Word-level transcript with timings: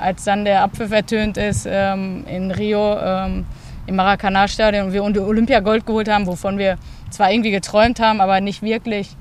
Als 0.00 0.24
dann 0.24 0.44
der 0.44 0.62
Abpfiff 0.62 0.90
ertönt 0.90 1.36
ist 1.36 1.66
ähm, 1.70 2.24
in 2.26 2.50
Rio 2.50 2.98
ähm, 2.98 3.44
im 3.86 3.96
Maracanã-Stadion 3.96 4.86
und 4.86 4.92
wir 5.14 5.26
Olympiagold 5.26 5.84
geholt 5.84 6.08
haben, 6.08 6.26
wovon 6.26 6.58
wir 6.58 6.76
zwar 7.10 7.30
irgendwie 7.30 7.50
geträumt 7.50 8.00
haben, 8.00 8.20
aber 8.20 8.40
nicht 8.40 8.62
wirklich. 8.62 9.16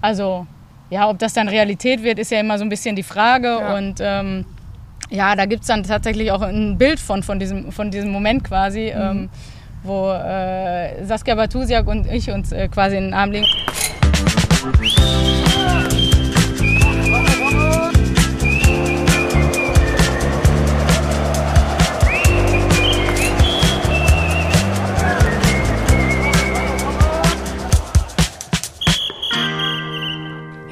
Also 0.00 0.46
ja, 0.90 1.08
ob 1.08 1.18
das 1.18 1.32
dann 1.32 1.48
Realität 1.48 2.02
wird, 2.02 2.18
ist 2.18 2.30
ja 2.30 2.40
immer 2.40 2.58
so 2.58 2.64
ein 2.64 2.68
bisschen 2.68 2.96
die 2.96 3.02
Frage. 3.02 3.48
Ja. 3.48 3.76
Und 3.76 4.00
ähm, 4.00 4.44
ja, 5.10 5.34
da 5.36 5.46
gibt 5.46 5.62
es 5.62 5.68
dann 5.68 5.82
tatsächlich 5.82 6.30
auch 6.32 6.42
ein 6.42 6.76
Bild 6.76 7.00
von, 7.00 7.22
von, 7.22 7.38
diesem, 7.38 7.72
von 7.72 7.90
diesem 7.90 8.10
Moment 8.10 8.44
quasi, 8.44 8.92
mhm. 8.94 9.02
ähm, 9.02 9.30
wo 9.82 10.10
äh, 10.10 11.04
Saskia 11.04 11.34
Batusiak 11.34 11.86
und 11.86 12.10
ich 12.10 12.30
uns 12.30 12.52
äh, 12.52 12.68
quasi 12.68 12.96
in 12.96 13.04
den 13.04 13.14
Arm 13.14 13.30
legen. 13.30 13.46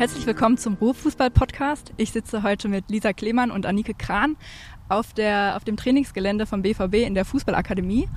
Herzlich 0.02 0.26
willkommen 0.26 0.58
zum 0.58 0.74
Ruhrfußball-Podcast. 0.74 1.92
Ich 1.96 2.10
sitze 2.10 2.42
heute 2.42 2.66
mit 2.66 2.90
Lisa 2.90 3.12
Klemann 3.12 3.52
und 3.52 3.66
Anike 3.66 3.94
Kran 3.94 4.36
auf, 4.88 5.12
der, 5.12 5.54
auf 5.54 5.62
dem 5.62 5.76
Trainingsgelände 5.76 6.44
vom 6.44 6.62
BVB 6.62 7.06
in 7.06 7.14
der 7.14 7.24
Fußballakademie. 7.24 8.08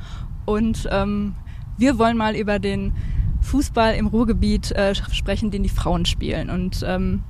Und 0.46 0.90
ähm, 0.92 1.36
wir 1.78 2.00
wollen 2.00 2.18
mal 2.18 2.36
über 2.36 2.58
den 2.58 2.96
Fußball 3.42 3.94
im 3.94 4.08
Ruhrgebiet 4.08 4.72
äh, 4.72 4.96
sprechen, 4.96 5.52
den 5.52 5.62
die 5.62 5.70
Frauen 5.70 6.08
spielen. 6.08 6.50
Und 6.50 6.84
ähm, 6.88 7.22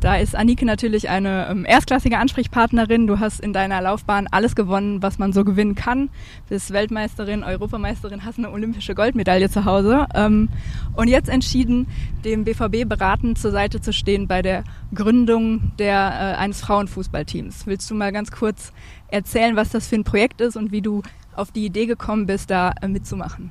da 0.00 0.16
ist 0.16 0.34
Anike 0.34 0.64
natürlich 0.64 1.10
eine 1.10 1.46
ähm, 1.50 1.66
erstklassige 1.66 2.16
Ansprechpartnerin. 2.18 3.06
Du 3.06 3.20
hast 3.20 3.38
in 3.38 3.52
deiner 3.52 3.82
Laufbahn 3.82 4.26
alles 4.30 4.56
gewonnen, 4.56 5.02
was 5.02 5.18
man 5.18 5.34
so 5.34 5.44
gewinnen 5.44 5.74
kann. 5.74 6.08
Bist 6.48 6.72
Weltmeisterin, 6.72 7.44
Europameisterin, 7.44 8.24
hast 8.24 8.38
eine 8.38 8.50
olympische 8.50 8.94
Goldmedaille 8.94 9.50
zu 9.50 9.66
Hause. 9.66 10.06
Ähm, 10.14 10.48
und 10.94 11.08
jetzt 11.08 11.28
entschieden, 11.28 11.86
dem 12.24 12.44
BVB 12.44 12.88
beratend 12.88 13.38
zur 13.38 13.50
Seite 13.50 13.82
zu 13.82 13.92
stehen 13.92 14.26
bei 14.26 14.40
der 14.40 14.64
Gründung 14.94 15.72
der, 15.78 15.96
äh, 15.96 16.40
eines 16.40 16.62
Frauenfußballteams. 16.62 17.66
Willst 17.66 17.90
du 17.90 17.94
mal 17.94 18.10
ganz 18.10 18.30
kurz 18.30 18.72
erzählen, 19.08 19.54
was 19.54 19.68
das 19.68 19.86
für 19.86 19.96
ein 19.96 20.04
Projekt 20.04 20.40
ist 20.40 20.56
und 20.56 20.72
wie 20.72 20.80
du 20.80 21.02
auf 21.36 21.52
die 21.52 21.66
Idee 21.66 21.84
gekommen 21.84 22.24
bist, 22.24 22.50
da 22.50 22.72
äh, 22.80 22.88
mitzumachen? 22.88 23.50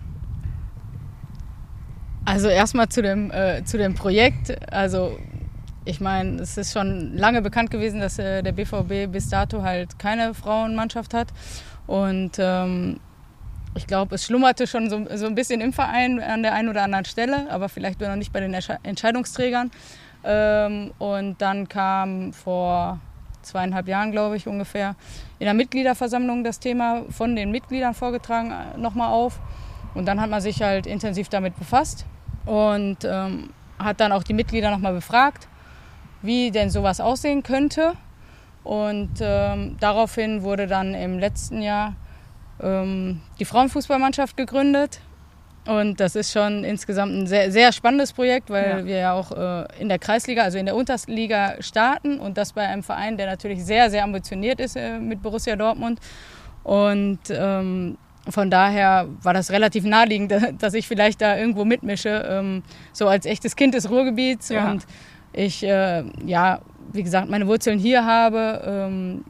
Also 2.25 2.47
erstmal 2.47 2.89
zu 2.89 3.03
dem, 3.03 3.29
äh, 3.31 3.63
zu 3.63 3.77
dem 3.77 3.93
Projekt. 3.93 4.71
Also 4.71 5.17
ich 5.85 6.01
meine, 6.01 6.41
es 6.41 6.57
ist 6.57 6.73
schon 6.73 7.15
lange 7.15 7.41
bekannt 7.41 7.71
gewesen, 7.71 7.99
dass 7.99 8.19
äh, 8.19 8.43
der 8.43 8.51
BVB 8.51 9.11
bis 9.11 9.29
dato 9.29 9.63
halt 9.63 9.97
keine 9.97 10.33
Frauenmannschaft 10.33 11.13
hat. 11.13 11.29
Und 11.87 12.33
ähm, 12.37 12.99
ich 13.75 13.87
glaube, 13.87 14.15
es 14.15 14.25
schlummerte 14.25 14.67
schon 14.67 14.89
so, 14.89 15.05
so, 15.15 15.25
ein 15.25 15.35
bisschen 15.35 15.61
im 15.61 15.73
Verein 15.73 16.19
an 16.19 16.43
der 16.43 16.53
einen 16.53 16.69
oder 16.69 16.83
anderen 16.83 17.05
Stelle, 17.05 17.49
aber 17.49 17.69
vielleicht 17.69 18.01
noch 18.01 18.15
nicht 18.15 18.33
bei 18.33 18.39
den 18.39 18.53
Entscheidungsträgern. 18.53 19.71
Ähm, 20.23 20.91
und 20.99 21.41
dann 21.41 21.69
kam 21.69 22.33
vor 22.33 22.99
zweieinhalb 23.41 23.87
Jahren, 23.87 24.11
glaube 24.11 24.35
ich, 24.35 24.47
ungefähr, 24.47 24.95
in 25.39 25.45
der 25.45 25.53
Mitgliederversammlung 25.53 26.43
das 26.43 26.59
Thema 26.59 27.03
von 27.09 27.35
den 27.35 27.51
Mitgliedern 27.51 27.93
vorgetragen 27.93 28.51
äh, 28.51 28.77
nochmal 28.77 29.11
auf. 29.11 29.39
Und 29.95 30.05
dann 30.05 30.19
hat 30.19 30.29
man 30.29 30.41
sich 30.41 30.61
halt 30.61 30.85
intensiv 30.85 31.29
damit 31.29 31.57
befasst 31.57 32.05
und 32.45 32.97
ähm, 33.03 33.49
hat 33.79 33.99
dann 33.99 34.11
auch 34.11 34.23
die 34.23 34.33
Mitglieder 34.33 34.69
nochmal 34.71 34.93
befragt 34.93 35.47
wie 36.21 36.51
denn 36.51 36.69
sowas 36.69 36.99
aussehen 36.99 37.43
könnte. 37.43 37.93
Und 38.63 39.09
ähm, 39.21 39.77
daraufhin 39.79 40.43
wurde 40.43 40.67
dann 40.67 40.93
im 40.93 41.17
letzten 41.17 41.61
Jahr 41.61 41.95
ähm, 42.61 43.21
die 43.39 43.45
Frauenfußballmannschaft 43.45 44.35
gegründet. 44.37 45.01
Und 45.65 45.99
das 45.99 46.15
ist 46.15 46.31
schon 46.31 46.63
insgesamt 46.63 47.13
ein 47.13 47.27
sehr, 47.27 47.51
sehr 47.51 47.71
spannendes 47.71 48.13
Projekt, 48.13 48.49
weil 48.49 48.79
ja. 48.79 48.85
wir 48.85 48.97
ja 48.97 49.13
auch 49.13 49.31
äh, 49.31 49.67
in 49.79 49.89
der 49.89 49.99
Kreisliga, 49.99 50.43
also 50.43 50.57
in 50.57 50.65
der 50.65 50.75
Unterliga 50.75 51.61
starten 51.61 52.19
und 52.19 52.37
das 52.37 52.53
bei 52.53 52.67
einem 52.67 52.81
Verein, 52.81 53.17
der 53.17 53.27
natürlich 53.27 53.63
sehr, 53.63 53.89
sehr 53.89 54.03
ambitioniert 54.03 54.59
ist 54.59 54.75
äh, 54.75 54.99
mit 54.99 55.21
Borussia 55.21 55.55
Dortmund. 55.55 55.99
Und 56.63 57.19
ähm, 57.29 57.97
von 58.27 58.49
daher 58.49 59.07
war 59.21 59.33
das 59.33 59.51
relativ 59.51 59.83
naheliegend, 59.83 60.33
dass 60.61 60.73
ich 60.73 60.87
vielleicht 60.87 61.21
da 61.21 61.37
irgendwo 61.37 61.65
mitmische, 61.65 62.27
ähm, 62.29 62.63
so 62.93 63.07
als 63.07 63.25
echtes 63.25 63.55
Kind 63.55 63.73
des 63.73 63.89
Ruhrgebiets. 63.89 64.49
Ja. 64.49 64.71
Und 64.71 64.85
ich, 65.33 65.63
äh, 65.63 66.03
ja, 66.25 66.59
wie 66.91 67.03
gesagt, 67.03 67.29
meine 67.29 67.47
Wurzeln 67.47 67.79
hier 67.79 68.05
habe, 68.05 68.61
ähm, 68.65 69.25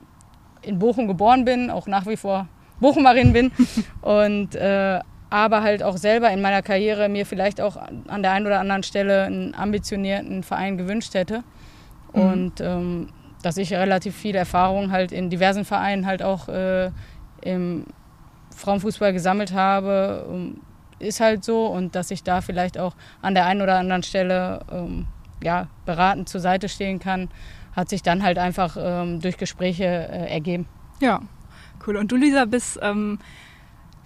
in 0.61 0.79
Bochum 0.79 1.07
geboren 1.07 1.45
bin, 1.45 1.69
auch 1.69 1.87
nach 1.87 2.05
wie 2.05 2.17
vor 2.17 2.47
Bochumerin 2.79 3.33
bin 3.33 3.51
und 4.01 4.55
äh, 4.55 4.99
aber 5.29 5.61
halt 5.61 5.83
auch 5.83 5.97
selber 5.97 6.31
in 6.31 6.41
meiner 6.41 6.61
Karriere 6.61 7.07
mir 7.07 7.25
vielleicht 7.25 7.61
auch 7.61 7.77
an 8.07 8.23
der 8.23 8.31
einen 8.31 8.47
oder 8.47 8.59
anderen 8.59 8.83
Stelle 8.83 9.23
einen 9.25 9.53
ambitionierten 9.53 10.43
Verein 10.43 10.77
gewünscht 10.77 11.13
hätte. 11.13 11.43
Mhm. 12.13 12.21
Und 12.21 12.61
ähm, 12.61 13.09
dass 13.41 13.57
ich 13.57 13.73
relativ 13.73 14.15
viel 14.15 14.35
Erfahrung 14.35 14.91
halt 14.91 15.11
in 15.11 15.29
diversen 15.29 15.65
Vereinen 15.65 16.05
halt 16.05 16.23
auch 16.23 16.49
äh, 16.49 16.89
im 17.41 17.85
Frauenfußball 18.55 19.13
gesammelt 19.13 19.53
habe, 19.53 20.27
ähm, 20.29 20.61
ist 20.97 21.19
halt 21.19 21.43
so. 21.43 21.67
Und 21.67 21.95
dass 21.95 22.11
ich 22.11 22.23
da 22.23 22.41
vielleicht 22.41 22.77
auch 22.77 22.95
an 23.21 23.35
der 23.35 23.45
einen 23.45 23.61
oder 23.61 23.77
anderen 23.77 24.03
Stelle 24.03 24.61
ähm, 24.71 25.05
ja, 25.43 25.67
beratend 25.85 26.29
zur 26.29 26.41
Seite 26.41 26.69
stehen 26.69 26.99
kann, 26.99 27.29
hat 27.75 27.89
sich 27.89 28.03
dann 28.03 28.23
halt 28.23 28.37
einfach 28.37 28.77
ähm, 28.79 29.19
durch 29.19 29.37
Gespräche 29.37 29.85
äh, 29.85 30.31
ergeben. 30.31 30.67
Ja, 30.99 31.21
cool. 31.87 31.97
Und 31.97 32.11
du, 32.11 32.15
Lisa, 32.15 32.45
bist 32.45 32.79
ähm, 32.81 33.19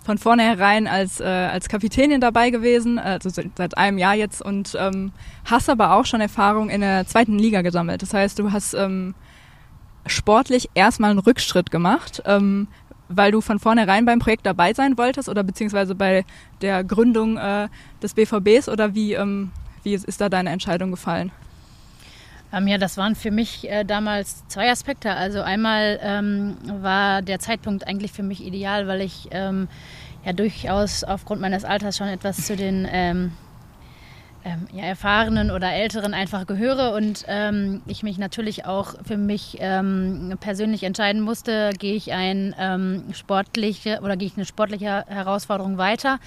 von 0.03 0.17
vornherein 0.17 0.88
als, 0.88 1.19
äh, 1.19 1.23
als 1.23 1.69
Kapitänin 1.69 2.21
dabei 2.21 2.49
gewesen, 2.49 2.99
also 2.99 3.29
seit 3.29 3.77
einem 3.77 3.97
Jahr 3.97 4.16
jetzt 4.16 4.41
und 4.41 4.75
ähm, 4.77 5.11
hast 5.45 5.69
aber 5.69 5.94
auch 5.94 6.05
schon 6.05 6.21
Erfahrung 6.21 6.69
in 6.69 6.81
der 6.81 7.07
zweiten 7.07 7.39
Liga 7.39 7.61
gesammelt. 7.61 8.01
Das 8.01 8.13
heißt, 8.13 8.38
du 8.38 8.51
hast 8.51 8.73
ähm, 8.73 9.15
sportlich 10.05 10.69
erstmal 10.73 11.11
einen 11.11 11.19
Rückschritt 11.19 11.71
gemacht, 11.71 12.21
ähm, 12.25 12.67
weil 13.07 13.31
du 13.31 13.41
von 13.41 13.59
vornherein 13.59 14.05
beim 14.05 14.19
Projekt 14.19 14.45
dabei 14.45 14.73
sein 14.73 14.97
wolltest 14.97 15.29
oder 15.29 15.44
beziehungsweise 15.44 15.95
bei 15.95 16.25
der 16.61 16.83
Gründung 16.83 17.38
äh, 17.38 17.69
des 18.01 18.13
BVBs 18.13 18.69
oder 18.69 18.95
wie, 18.95 19.13
ähm, 19.13 19.51
wie 19.83 19.94
ist 19.94 20.21
da 20.21 20.29
deine 20.29 20.49
Entscheidung 20.49 20.91
gefallen? 20.91 21.31
Ähm, 22.53 22.67
ja, 22.67 22.77
das 22.77 22.97
waren 22.97 23.16
für 23.16 23.31
mich 23.31 23.69
äh, 23.69 23.83
damals 23.83 24.47
zwei 24.47 24.69
Aspekte. 24.69 25.11
Also 25.11 25.41
einmal 25.41 25.99
ähm, 26.01 26.55
war 26.81 27.21
der 27.21 27.39
Zeitpunkt 27.39 27.88
eigentlich 27.88 28.11
für 28.11 28.23
mich 28.23 28.45
ideal, 28.45 28.88
weil 28.88 29.01
ich 29.01 29.29
ähm, 29.31 29.67
ja 30.23 30.33
durchaus 30.33 31.03
aufgrund 31.03 31.41
meines 31.41 31.66
Alters 31.66 31.97
schon 31.97 32.07
etwas 32.07 32.45
zu 32.45 32.55
den 32.55 32.88
ähm, 32.89 33.31
ähm, 34.45 34.67
ja, 34.73 34.83
Erfahrenen 34.83 35.51
oder 35.51 35.71
Älteren 35.71 36.13
einfach 36.13 36.45
gehöre 36.45 36.93
und 36.93 37.25
ähm, 37.27 37.81
ich 37.85 38.03
mich 38.03 38.17
natürlich 38.17 38.65
auch 38.65 38.95
für 39.03 39.17
mich 39.17 39.59
persönlich 40.39 40.83
entscheiden 40.83 41.21
musste, 41.21 41.71
gehe 41.77 41.95
ich 41.95 42.11
ein 42.11 43.05
sportliche 43.13 44.01
oder 44.01 44.17
gehe 44.17 44.27
ich 44.27 44.35
eine 44.35 44.45
sportliche 44.45 45.05
Herausforderung 45.07 45.77
weiter 45.77 46.19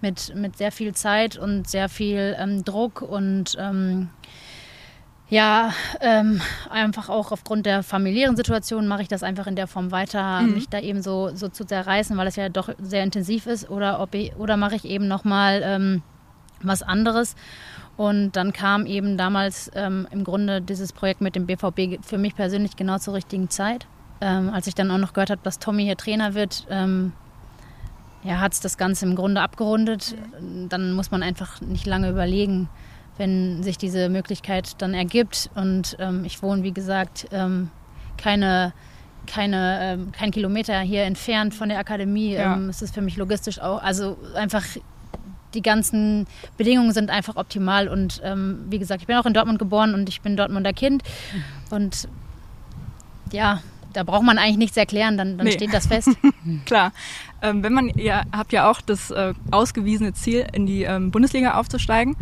mit, 0.00 0.34
mit 0.34 0.56
sehr 0.56 0.72
viel 0.72 0.94
Zeit 0.94 1.36
und 1.36 1.68
sehr 1.68 1.88
viel 1.88 2.36
ähm, 2.38 2.64
Druck 2.64 3.02
und 3.02 3.56
ähm, 3.58 4.10
ja, 5.30 5.74
ähm, 6.00 6.40
einfach 6.70 7.10
auch 7.10 7.32
aufgrund 7.32 7.66
der 7.66 7.82
familiären 7.82 8.36
Situation 8.36 8.88
mache 8.88 9.02
ich 9.02 9.08
das 9.08 9.22
einfach 9.22 9.46
in 9.46 9.56
der 9.56 9.66
Form 9.66 9.90
weiter, 9.90 10.40
mhm. 10.40 10.54
mich 10.54 10.68
da 10.70 10.80
eben 10.80 11.02
so, 11.02 11.30
so 11.34 11.48
zu 11.48 11.66
zerreißen, 11.66 12.16
weil 12.16 12.26
es 12.26 12.36
ja 12.36 12.48
doch 12.48 12.70
sehr 12.78 13.04
intensiv 13.04 13.46
ist. 13.46 13.68
Oder, 13.68 14.00
ob 14.00 14.14
ich, 14.14 14.34
oder 14.36 14.56
mache 14.56 14.76
ich 14.76 14.86
eben 14.86 15.06
nochmal 15.06 15.60
ähm, 15.62 16.02
was 16.62 16.82
anderes. 16.82 17.36
Und 17.96 18.36
dann 18.36 18.52
kam 18.52 18.86
eben 18.86 19.16
damals 19.16 19.70
ähm, 19.74 20.06
im 20.10 20.22
Grunde 20.22 20.62
dieses 20.62 20.92
Projekt 20.92 21.20
mit 21.20 21.34
dem 21.34 21.46
BVB 21.46 22.04
für 22.04 22.16
mich 22.16 22.36
persönlich 22.36 22.76
genau 22.76 22.98
zur 22.98 23.14
richtigen 23.14 23.50
Zeit. 23.50 23.86
Ähm, 24.20 24.50
als 24.50 24.66
ich 24.66 24.74
dann 24.74 24.90
auch 24.90 24.98
noch 24.98 25.12
gehört 25.12 25.30
habe, 25.30 25.40
dass 25.42 25.58
Tommy 25.58 25.84
hier 25.84 25.96
Trainer 25.96 26.34
wird, 26.34 26.66
ähm, 26.70 27.12
ja, 28.22 28.40
hat 28.40 28.52
es 28.52 28.60
das 28.60 28.78
Ganze 28.78 29.04
im 29.04 29.16
Grunde 29.16 29.40
abgerundet. 29.40 30.16
Dann 30.68 30.92
muss 30.92 31.10
man 31.10 31.22
einfach 31.22 31.60
nicht 31.60 31.86
lange 31.86 32.10
überlegen, 32.10 32.68
wenn 33.16 33.62
sich 33.62 33.78
diese 33.78 34.08
Möglichkeit 34.08 34.80
dann 34.80 34.94
ergibt. 34.94 35.50
Und 35.54 35.96
ähm, 35.98 36.24
ich 36.24 36.42
wohne, 36.42 36.62
wie 36.62 36.72
gesagt, 36.72 37.26
ähm, 37.32 37.70
keine, 38.16 38.72
keine, 39.26 39.78
ähm, 39.82 40.12
kein 40.12 40.30
Kilometer 40.30 40.78
hier 40.80 41.02
entfernt 41.02 41.54
von 41.54 41.68
der 41.68 41.78
Akademie. 41.78 42.34
Ja. 42.34 42.54
Ähm, 42.54 42.68
es 42.68 42.80
ist 42.80 42.94
für 42.94 43.02
mich 43.02 43.16
logistisch 43.16 43.60
auch, 43.60 43.82
also 43.82 44.16
einfach 44.34 44.64
die 45.54 45.62
ganzen 45.62 46.26
Bedingungen 46.56 46.92
sind 46.92 47.10
einfach 47.10 47.36
optimal. 47.36 47.88
Und 47.88 48.20
ähm, 48.24 48.64
wie 48.68 48.78
gesagt, 48.78 49.00
ich 49.00 49.06
bin 49.06 49.16
auch 49.16 49.26
in 49.26 49.34
Dortmund 49.34 49.58
geboren 49.58 49.94
und 49.94 50.08
ich 50.08 50.20
bin 50.20 50.36
Dortmunder 50.36 50.72
Kind. 50.72 51.02
Und 51.70 52.08
ja, 53.32 53.60
da 53.92 54.04
braucht 54.04 54.22
man 54.22 54.38
eigentlich 54.38 54.58
nichts 54.58 54.76
erklären, 54.76 55.16
dann, 55.16 55.38
dann 55.38 55.46
nee. 55.46 55.52
steht 55.52 55.72
das 55.72 55.86
fest. 55.86 56.10
Klar. 56.66 56.92
Ähm, 57.42 57.62
wenn 57.62 57.72
man, 57.72 57.88
ihr 57.88 58.22
habt 58.32 58.52
ja 58.52 58.70
auch 58.70 58.80
das 58.80 59.10
äh, 59.10 59.34
ausgewiesene 59.50 60.12
Ziel, 60.12 60.46
in 60.52 60.66
die 60.66 60.82
ähm, 60.82 61.10
Bundesliga 61.10 61.54
aufzusteigen. 61.54 62.16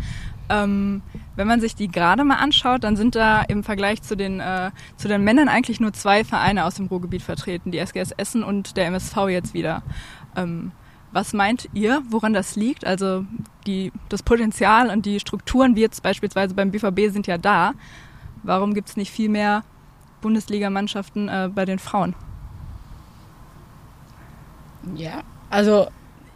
Ähm, 0.49 1.01
wenn 1.35 1.47
man 1.47 1.59
sich 1.59 1.75
die 1.75 1.87
gerade 1.89 2.23
mal 2.23 2.37
anschaut, 2.37 2.83
dann 2.83 2.95
sind 2.95 3.15
da 3.15 3.41
im 3.41 3.63
Vergleich 3.63 4.01
zu 4.01 4.15
den, 4.15 4.39
äh, 4.39 4.71
zu 4.95 5.07
den 5.07 5.23
Männern 5.23 5.49
eigentlich 5.49 5.79
nur 5.79 5.91
zwei 5.93 6.23
Vereine 6.23 6.65
aus 6.65 6.75
dem 6.75 6.87
Ruhrgebiet 6.87 7.21
vertreten, 7.21 7.71
die 7.71 7.79
SGS 7.79 8.11
Essen 8.11 8.43
und 8.43 8.77
der 8.77 8.87
MSV 8.87 9.27
jetzt 9.29 9.53
wieder. 9.53 9.83
Ähm, 10.35 10.71
was 11.11 11.33
meint 11.33 11.69
ihr, 11.73 12.01
woran 12.09 12.33
das 12.33 12.55
liegt? 12.55 12.85
Also 12.85 13.25
die, 13.65 13.91
das 14.09 14.23
Potenzial 14.23 14.89
und 14.89 15.05
die 15.05 15.19
Strukturen, 15.19 15.75
wie 15.75 15.81
jetzt 15.81 16.03
beispielsweise 16.03 16.53
beim 16.53 16.71
BVB, 16.71 17.11
sind 17.11 17.27
ja 17.27 17.37
da. 17.37 17.73
Warum 18.43 18.73
gibt 18.73 18.89
es 18.89 18.97
nicht 18.97 19.11
viel 19.11 19.29
mehr 19.29 19.63
Bundesligamannschaften 20.21 21.29
äh, 21.29 21.49
bei 21.53 21.65
den 21.65 21.79
Frauen? 21.79 22.15
Ja, 24.95 25.23
also 25.49 25.87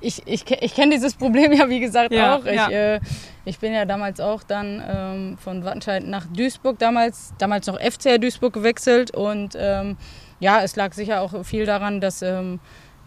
ich, 0.01 0.25
ich, 0.25 0.49
ich 0.49 0.73
kenne 0.73 0.95
dieses 0.95 1.13
Problem 1.13 1.53
ja, 1.53 1.69
wie 1.69 1.79
gesagt, 1.79 2.11
ja, 2.11 2.35
auch. 2.35 2.45
Ich, 2.45 2.55
ja. 2.55 2.69
äh, 2.69 2.99
ich 3.45 3.59
bin 3.59 3.73
ja 3.73 3.85
damals 3.85 4.19
auch 4.19 4.43
dann 4.43 4.83
ähm, 4.85 5.37
von 5.37 5.63
Wattenscheid 5.63 6.05
nach 6.05 6.25
Duisburg 6.25 6.79
damals, 6.79 7.33
damals 7.37 7.67
noch 7.67 7.79
FCR 7.79 8.17
Duisburg 8.17 8.53
gewechselt 8.53 9.11
und 9.11 9.55
ähm, 9.57 9.97
ja, 10.39 10.61
es 10.63 10.75
lag 10.75 10.93
sicher 10.93 11.21
auch 11.21 11.45
viel 11.45 11.65
daran, 11.65 12.01
dass, 12.01 12.23
ähm, 12.23 12.59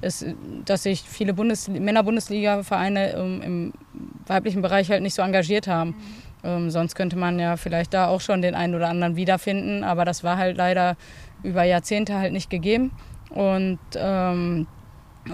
es, 0.04 0.24
dass 0.64 0.84
sich 0.84 1.02
viele 1.02 1.34
Bundes 1.34 1.68
Männer-Bundesliga-Vereine 1.68 3.14
ähm, 3.14 3.42
im 3.42 3.72
weiblichen 4.26 4.62
Bereich 4.62 4.90
halt 4.90 5.02
nicht 5.02 5.14
so 5.14 5.22
engagiert 5.22 5.66
haben. 5.66 5.90
Mhm. 5.90 6.24
Ähm, 6.44 6.70
sonst 6.70 6.94
könnte 6.94 7.16
man 7.16 7.38
ja 7.38 7.56
vielleicht 7.56 7.94
da 7.94 8.08
auch 8.08 8.20
schon 8.20 8.42
den 8.42 8.54
einen 8.54 8.74
oder 8.74 8.88
anderen 8.88 9.16
wiederfinden, 9.16 9.82
aber 9.82 10.04
das 10.04 10.22
war 10.22 10.36
halt 10.36 10.56
leider 10.56 10.96
über 11.42 11.64
Jahrzehnte 11.64 12.14
halt 12.14 12.32
nicht 12.32 12.50
gegeben. 12.50 12.92
Und 13.30 13.78
ähm, 13.96 14.66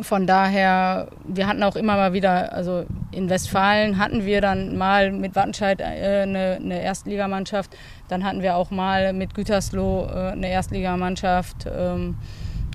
von 0.03 0.27
daher, 0.27 1.09
wir 1.25 1.49
hatten 1.49 1.65
auch 1.65 1.75
immer 1.75 1.97
mal 1.97 2.13
wieder, 2.13 2.53
also 2.53 2.85
in 3.11 3.29
Westfalen 3.29 3.99
hatten 3.99 4.25
wir 4.25 4.41
dann 4.41 4.79
mal 4.79 5.11
mit 5.11 5.35
Wattenscheid 5.35 5.81
äh, 5.81 6.23
eine, 6.23 6.59
eine 6.63 6.81
Erstligamannschaft, 6.81 7.77
dann 8.09 8.25
hatten 8.25 8.41
wir 8.41 8.55
auch 8.55 8.71
mal 8.71 9.13
mit 9.13 9.35
Gütersloh 9.35 10.07
äh, 10.07 10.31
eine 10.31 10.49
Erstligamannschaft, 10.49 11.67
ähm, 11.67 12.17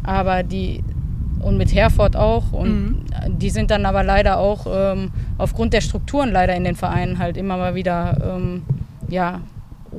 aber 0.04 0.44
die 0.44 0.84
und 1.46 1.58
mit 1.58 1.74
Herford 1.74 2.16
auch 2.16 2.52
und 2.52 2.70
mhm. 2.70 3.06
die 3.38 3.52
sind 3.52 3.70
dann 3.70 3.86
aber 3.86 4.04
leider 4.04 4.40
auch 4.40 4.66
ähm, 4.68 5.12
aufgrund 5.38 5.74
der 5.74 5.82
Strukturen 5.82 6.32
leider 6.32 6.56
in 6.56 6.64
den 6.64 6.76
Vereinen 6.76 7.20
halt 7.20 7.38
immer 7.38 7.56
mal 7.58 7.76
wieder 7.76 8.18
ähm, 8.36 8.64
ja 9.08 9.42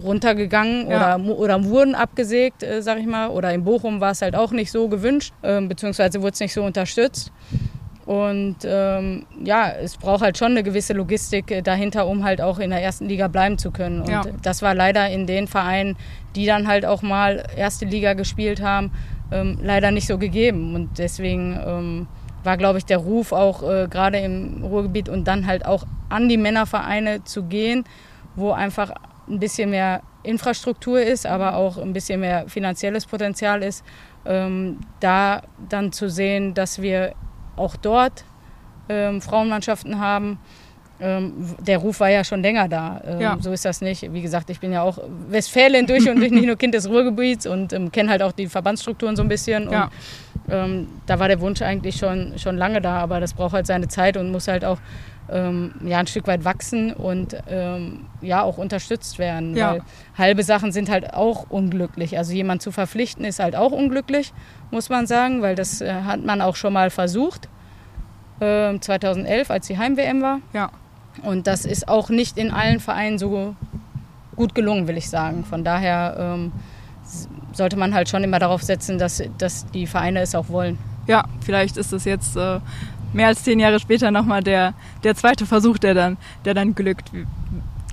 runtergegangen 0.03 0.91
ja. 0.91 1.17
oder, 1.17 1.39
oder 1.39 1.65
wurden 1.65 1.95
abgesägt, 1.95 2.63
äh, 2.63 2.83
sag 2.83 2.99
ich 2.99 3.07
mal. 3.07 3.29
Oder 3.29 3.55
in 3.55 3.65
Bochum 3.65 4.01
war 4.01 4.11
es 4.11 4.23
halt 4.23 4.37
auch 4.37 4.51
nicht 4.51 4.71
so 4.71 4.89
gewünscht, 4.89 5.33
äh, 5.43 5.61
beziehungsweise 5.61 6.21
wurde 6.21 6.33
es 6.33 6.41
nicht 6.41 6.53
so 6.53 6.65
unterstützt. 6.65 7.33
Und 8.05 8.59
ähm, 8.65 9.27
ja, 9.43 9.71
es 9.71 9.97
braucht 9.97 10.23
halt 10.23 10.39
schon 10.39 10.53
eine 10.53 10.63
gewisse 10.63 10.93
Logistik 10.93 11.51
äh, 11.51 11.63
dahinter, 11.63 12.07
um 12.07 12.25
halt 12.25 12.41
auch 12.41 12.59
in 12.59 12.71
der 12.71 12.83
ersten 12.83 13.09
Liga 13.09 13.27
bleiben 13.27 13.59
zu 13.59 13.71
können. 13.71 14.03
Und 14.03 14.11
ja. 14.11 14.23
das 14.43 14.63
war 14.63 14.75
leider 14.75 15.09
in 15.09 15.27
den 15.27 15.49
Vereinen, 15.49 15.97
die 16.37 16.47
dann 16.47 16.69
halt 16.69 16.85
auch 16.85 17.03
mal 17.03 17.45
erste 17.57 17.85
Liga 17.85 18.13
gespielt 18.13 18.61
haben, 18.63 18.93
ähm, 19.31 19.59
leider 19.63 19.91
nicht 19.91 20.07
so 20.07 20.19
gegeben. 20.19 20.75
Und 20.75 20.99
deswegen 20.99 21.59
ähm, 21.65 22.09
war, 22.45 22.57
glaube 22.57 22.79
ich, 22.79 22.85
der 22.85 22.99
Ruf 22.99 23.33
auch 23.33 23.63
äh, 23.63 23.89
gerade 23.89 24.19
im 24.19 24.65
Ruhrgebiet 24.65 25.09
und 25.09 25.25
dann 25.25 25.47
halt 25.47 25.67
auch 25.67 25.85
an 26.09 26.29
die 26.29 26.37
Männervereine 26.37 27.25
zu 27.25 27.45
gehen, 27.45 27.85
wo 28.37 28.53
einfach 28.53 28.93
ein 29.29 29.41
bisschen 29.41 29.71
mehr 29.71 30.03
Infrastruktur 30.23 31.01
ist, 31.01 31.27
aber 31.27 31.57
auch 31.57 31.79
ein 31.79 31.93
bisschen 31.93 32.21
mehr 32.21 32.49
finanzielles 32.49 33.07
Potenzial 33.07 33.63
ist, 33.63 33.85
ähm, 34.25 34.79
da 35.01 35.43
dann 35.69 35.93
zu 35.93 36.09
sehen, 36.09 36.55
dass 36.55 36.83
wir 36.83 37.15
auch 37.57 37.77
dort 37.77 38.25
ähm, 38.89 39.21
Frauenmannschaften 39.21 39.99
haben. 40.01 40.39
Ähm, 40.99 41.55
der 41.61 41.79
Ruf 41.79 42.01
war 42.01 42.09
ja 42.09 42.25
schon 42.25 42.41
länger 42.43 42.69
da. 42.69 43.03
Ähm, 43.07 43.21
ja. 43.21 43.37
So 43.41 43.53
ist 43.53 43.65
das 43.65 43.81
nicht. 43.81 44.13
Wie 44.13 44.23
gesagt, 44.23 44.49
ich 44.49 44.61
bin 44.61 44.73
ja 44.73 44.83
auch 44.83 44.99
Westfälin 45.29 45.87
durch 45.87 46.09
und 46.09 46.19
durch, 46.19 46.31
nicht 46.31 46.47
nur 46.47 46.57
Kind 46.57 46.75
des 46.75 46.89
Ruhrgebiets 46.89 47.47
und 47.47 47.73
ähm, 47.73 47.93
kenne 47.93 48.11
halt 48.11 48.23
auch 48.23 48.33
die 48.33 48.47
Verbandsstrukturen 48.47 49.15
so 49.15 49.23
ein 49.23 49.29
bisschen. 49.29 49.69
Und, 49.69 49.91
ähm, 50.49 50.89
da 51.07 51.19
war 51.19 51.29
der 51.29 51.41
Wunsch 51.41 51.61
eigentlich 51.61 51.97
schon, 51.97 52.39
schon 52.39 52.57
lange 52.57 52.81
da, 52.81 52.99
aber 52.99 53.21
das 53.21 53.35
braucht 53.35 53.53
halt 53.53 53.67
seine 53.67 53.89
Zeit 53.89 54.17
und 54.17 54.31
muss 54.31 54.49
halt 54.49 54.65
auch 54.65 54.79
ähm, 55.29 55.75
ja, 55.85 55.99
ein 55.99 56.07
Stück 56.07 56.27
weit 56.27 56.45
wachsen 56.45 56.93
und 56.93 57.37
ähm, 57.49 58.07
ja 58.21 58.43
auch 58.43 58.59
unterstützt 58.59 59.19
werden. 59.19 59.57
Ja. 59.57 59.73
Weil 59.73 59.83
halbe 60.17 60.43
Sachen 60.43 60.73
sind 60.73 60.89
halt 60.89 61.15
auch 61.15 61.51
unglücklich. 61.51 62.17
Also 62.17 62.33
jemand 62.33 62.63
zu 62.63 62.71
verpflichten 62.71 63.25
ist 63.25 63.41
halt 63.41 63.57
auch 63.57 63.73
unglücklich, 63.73 64.33
muss 64.71 64.89
man 64.89 65.07
sagen, 65.07 65.43
weil 65.43 65.57
das 65.57 65.81
äh, 65.81 65.93
hat 65.93 66.25
man 66.25 66.41
auch 66.41 66.57
schon 66.57 66.73
mal 66.73 66.91
versucht. 66.91 67.49
Äh, 68.41 68.79
2011, 68.79 69.51
als 69.51 69.67
die 69.67 69.79
Heim-WM 69.79 70.23
war. 70.23 70.41
Ja. 70.53 70.71
Und 71.23 71.47
das 71.47 71.65
ist 71.65 71.89
auch 71.89 72.09
nicht 72.11 72.39
in 72.39 72.51
allen 72.51 72.81
Vereinen 72.81 73.19
so 73.19 73.57
gut 74.37 74.55
gelungen, 74.55 74.87
will 74.87 74.97
ich 74.97 75.09
sagen. 75.09 75.45
Von 75.45 75.65
daher 75.65 76.17
ähm, 76.19 76.53
sollte 77.53 77.77
man 77.77 77.95
halt 77.95 78.09
schon 78.09 78.23
immer 78.23 78.39
darauf 78.39 78.63
setzen, 78.63 78.99
dass, 78.99 79.23
dass 79.39 79.67
die 79.71 79.87
Vereine 79.87 80.21
es 80.21 80.35
auch 80.35 80.49
wollen. 80.49 80.79
Ja, 81.07 81.25
vielleicht 81.41 81.77
ist 81.77 81.93
es 81.93 82.05
jetzt 82.05 82.37
äh, 82.37 82.61
mehr 83.13 83.29
als 83.29 83.43
zehn 83.43 83.59
Jahre 83.59 83.81
später 83.81 84.11
nochmal 84.11 84.43
der, 84.43 84.75
der 85.05 85.15
zweite 85.15 85.47
Versuch, 85.47 85.79
der 85.79 85.95
dann, 85.95 86.17
der 86.45 86.55
dann 86.55 86.75
glückt. 86.75 87.11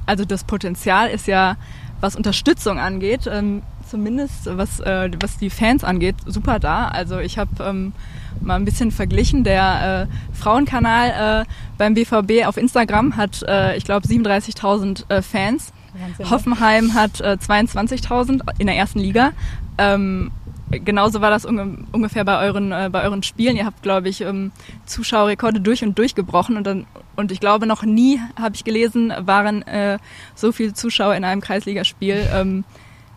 Also 0.05 0.25
das 0.25 0.43
Potenzial 0.43 1.09
ist 1.09 1.27
ja, 1.27 1.55
was 2.01 2.15
Unterstützung 2.15 2.79
angeht, 2.79 3.27
ähm, 3.31 3.61
zumindest 3.93 4.47
was, 4.47 4.79
äh, 4.79 5.11
was 5.21 5.37
die 5.37 5.51
Fans 5.51 5.83
angeht, 5.83 6.15
super 6.25 6.57
da. 6.57 6.87
Also 6.87 7.19
ich 7.19 7.37
habe 7.37 7.51
ähm, 7.63 7.93
mal 8.41 8.55
ein 8.55 8.65
bisschen 8.65 8.89
verglichen. 8.89 9.43
Der 9.43 10.07
äh, 10.09 10.35
Frauenkanal 10.35 11.43
äh, 11.43 11.45
beim 11.77 11.93
BVB 11.93 12.47
auf 12.47 12.57
Instagram 12.57 13.17
hat, 13.17 13.43
äh, 13.47 13.77
ich 13.77 13.83
glaube, 13.83 14.07
37.000 14.07 15.11
äh, 15.11 15.21
Fans. 15.21 15.71
Wahnsinn, 15.93 16.25
ne? 16.25 16.31
Hoffenheim 16.31 16.93
hat 16.95 17.21
äh, 17.21 17.37
22.000 17.39 18.41
in 18.57 18.65
der 18.65 18.75
ersten 18.75 18.97
Liga. 18.97 19.31
Ähm, 19.77 20.31
genauso 20.71 21.21
war 21.21 21.29
das 21.29 21.45
unge 21.45 21.77
ungefähr 21.91 22.25
bei 22.25 22.43
euren, 22.43 22.71
äh, 22.71 22.89
bei 22.91 23.03
euren 23.03 23.21
Spielen. 23.21 23.55
Ihr 23.55 23.67
habt, 23.67 23.83
glaube 23.83 24.09
ich, 24.09 24.21
ähm, 24.21 24.51
Zuschauerrekorde 24.87 25.61
durch 25.61 25.83
und 25.83 25.99
durch 25.99 26.15
gebrochen 26.15 26.57
und 26.57 26.65
dann 26.65 26.87
und 27.15 27.31
ich 27.31 27.39
glaube 27.39 27.67
noch 27.67 27.83
nie, 27.83 28.19
habe 28.41 28.55
ich 28.55 28.63
gelesen, 28.63 29.13
waren 29.19 29.61
äh, 29.67 29.99
so 30.33 30.51
viele 30.51 30.73
Zuschauer 30.73 31.13
in 31.13 31.23
einem 31.23 31.41
Kreisligaspiel 31.41 32.27
ähm, 32.33 32.63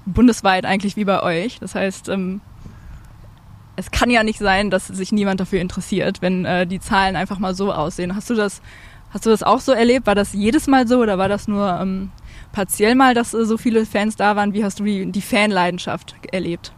bundesweit 0.06 0.64
eigentlich 0.64 0.97
wie 0.97 1.05
bei 1.05 1.23
euch. 1.23 1.58
Das 1.58 1.75
heißt, 1.75 2.08
ähm, 2.08 2.41
es 3.76 3.91
kann 3.91 4.11
ja 4.11 4.23
nicht 4.23 4.38
sein, 4.38 4.70
dass 4.70 4.87
sich 4.87 5.12
niemand 5.12 5.41
dafür 5.41 5.61
interessiert, 5.61 6.23
wenn 6.23 6.44
äh, 6.44 6.67
die 6.67 6.81
Zahlen 6.81 7.17
einfach 7.17 7.38
mal 7.38 7.55
so 7.55 7.73
aussehen. 7.73 8.17
Hast 8.17 8.31
du 8.31 8.35
das, 8.35 8.62
hast 9.11 9.26
du 9.26 9.31
das 9.31 9.43
auch 9.43 9.61
so 9.61 9.73
erlebt? 9.73 10.06
War 10.06 10.14
das 10.14 10.32
jedes 10.32 10.67
Mal 10.67 10.88
so 10.88 10.99
oder 11.00 11.19
war 11.19 11.29
das 11.29 11.47
nur 11.47 11.79
ähm, 11.81 12.11
partiell 12.53 12.94
mal, 12.94 13.12
dass 13.12 13.35
äh, 13.35 13.44
so 13.44 13.58
viele 13.58 13.85
Fans 13.85 14.17
da 14.17 14.35
waren? 14.35 14.55
Wie 14.55 14.64
hast 14.64 14.81
du 14.81 14.85
die, 14.85 15.12
die 15.12 15.20
Fanleidenschaft 15.20 16.14
erlebt? 16.32 16.73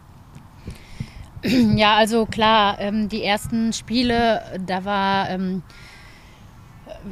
Ja, 1.43 1.95
also 1.95 2.25
klar, 2.25 2.79
ähm, 2.79 3.07
die 3.07 3.23
ersten 3.23 3.71
Spiele, 3.71 4.41
da 4.65 4.83
war, 4.83 5.29
ähm, 5.29 5.63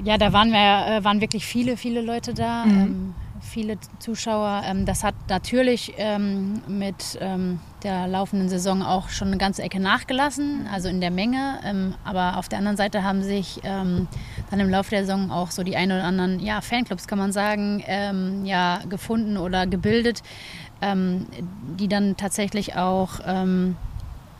ja, 0.03 0.18
da 0.18 0.34
waren 0.34 0.51
wir, 0.51 0.98
äh, 0.98 1.03
waren 1.06 1.22
wirklich 1.22 1.46
viele, 1.46 1.77
viele 1.77 2.01
Leute 2.01 2.34
da, 2.34 2.65
mhm. 2.65 3.15
Viele 3.58 3.80
Zuschauer. 3.98 4.62
Ähm, 4.66 4.86
das 4.86 5.04
hat 5.04 5.16
natürlich 5.30 5.96
ähm, 5.98 6.62
mit 6.68 7.18
ähm, 7.20 7.60
der 7.82 8.08
laufenden 8.08 8.50
Saison 8.50 8.84
auch 8.84 9.10
schon 9.10 9.30
eine 9.30 9.38
ganze 9.38 9.64
Ecke 9.64 9.80
nachgelassen, 9.80 10.68
also 10.72 10.90
in 10.90 11.02
der 11.02 11.10
Menge. 11.10 11.60
aber 12.04 12.38
auf 12.38 12.50
der 12.50 12.60
anderen 12.60 12.76
Seite 12.76 13.04
haben 13.04 13.22
sich 13.22 13.62
dann 13.62 14.08
im 14.52 14.70
Laufe 14.70 14.90
der 14.90 15.06
Saison 15.06 15.30
auch 15.30 15.52
so 15.52 15.64
die 15.64 15.76
ein 15.76 15.92
oder 15.92 16.04
anderen, 16.04 16.40
ja, 16.40 16.62
Fanclubs 16.62 17.08
kann 17.08 17.20
man 17.20 17.32
sagen, 17.32 17.84
ja, 18.46 18.82
gefunden 18.90 19.38
oder 19.38 19.68
gebildet, 19.68 20.24
die 20.82 21.88
dann 21.88 22.18
tatsächlich 22.18 22.76
auch 22.76 23.20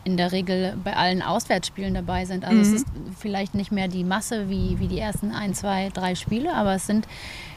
in 0.08 0.16
der 0.16 0.32
Regel 0.32 0.74
bei 0.82 0.96
allen 0.96 1.22
Auswärtsspielen 1.22 1.92
dabei 1.92 2.24
sind. 2.24 2.44
Also 2.44 2.56
mhm. 2.56 2.62
es 2.62 2.72
ist 2.72 2.86
vielleicht 3.18 3.54
nicht 3.54 3.70
mehr 3.70 3.88
die 3.88 4.04
Masse 4.04 4.48
wie, 4.48 4.78
wie 4.80 4.88
die 4.88 4.98
ersten 4.98 5.32
ein, 5.32 5.52
zwei, 5.52 5.90
drei 5.92 6.14
Spiele, 6.14 6.54
aber 6.54 6.74
es 6.74 6.86
sind, 6.86 7.06